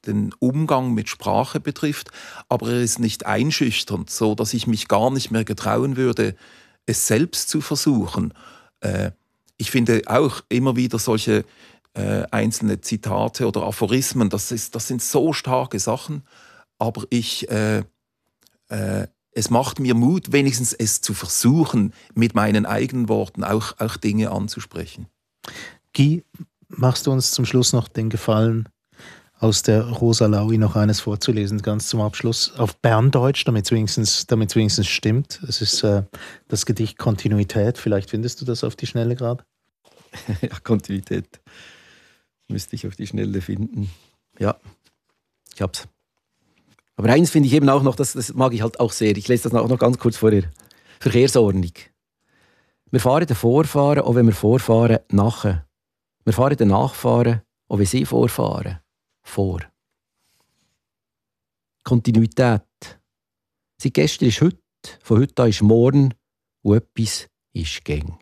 [0.05, 2.09] den Umgang mit Sprache betrifft,
[2.47, 6.35] aber er ist nicht einschüchternd, so dass ich mich gar nicht mehr getrauen würde,
[6.85, 8.33] es selbst zu versuchen.
[8.79, 9.11] Äh,
[9.57, 11.43] ich finde auch immer wieder solche
[11.93, 16.23] äh, einzelne Zitate oder Aphorismen, das, ist, das sind so starke Sachen,
[16.77, 17.83] aber ich, äh,
[18.69, 23.97] äh, es macht mir Mut, wenigstens es zu versuchen, mit meinen eigenen Worten auch, auch
[23.97, 25.07] Dinge anzusprechen.
[25.93, 26.23] Guy,
[26.69, 28.69] machst du uns zum Schluss noch den Gefallen,
[29.37, 32.53] aus der Rosa Laui noch eines vorzulesen, ganz zum Abschluss.
[32.57, 35.41] Auf Berndeutsch, damit es wenigstens, wenigstens stimmt.
[35.47, 36.03] Es ist äh,
[36.47, 37.77] das Gedicht Kontinuität.
[37.77, 39.43] Vielleicht findest du das auf die Schnelle gerade?
[40.41, 41.41] ja, Kontinuität
[42.47, 43.91] müsste ich auf die Schnelle finden.
[44.39, 44.55] Ja,
[45.53, 45.87] ich hab's.
[46.95, 49.17] Aber eins finde ich eben auch noch, das, das mag ich halt auch sehr.
[49.17, 50.43] Ich lese das auch noch ganz kurz vorher.
[50.99, 51.73] Verkehrsordnung.
[52.91, 55.67] Wir fahren den Vorfahren, auch wenn wir vorfahren, nachher.
[56.23, 58.79] Wir fahren den Nachfahren, auch wenn sie vorfahren
[59.23, 59.59] vor.
[61.83, 62.63] Kontinuität.
[63.81, 64.59] Seit gestern ist heute,
[65.01, 66.13] von heute an ist morgen
[66.63, 68.17] und etwas ist gäng.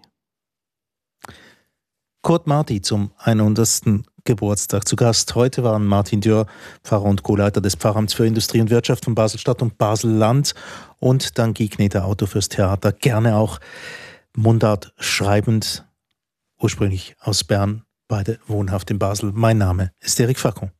[2.22, 4.06] Kurt Marti zum 100.
[4.26, 5.36] Geburtstag zu Gast.
[5.36, 6.46] Heute waren Martin Dürr,
[6.84, 10.54] Pfarrer und Co-Leiter des Pfarramts für Industrie und Wirtschaft von Basel-Stadt und Basel-Land
[11.00, 13.60] und dann Guy Kneter, Autor fürs Theater, gerne auch
[14.36, 15.86] Mundart schreibend,
[16.60, 19.32] ursprünglich aus Bern, beide wohnhaft in Basel.
[19.34, 20.72] Mein Name ist Erik Facon.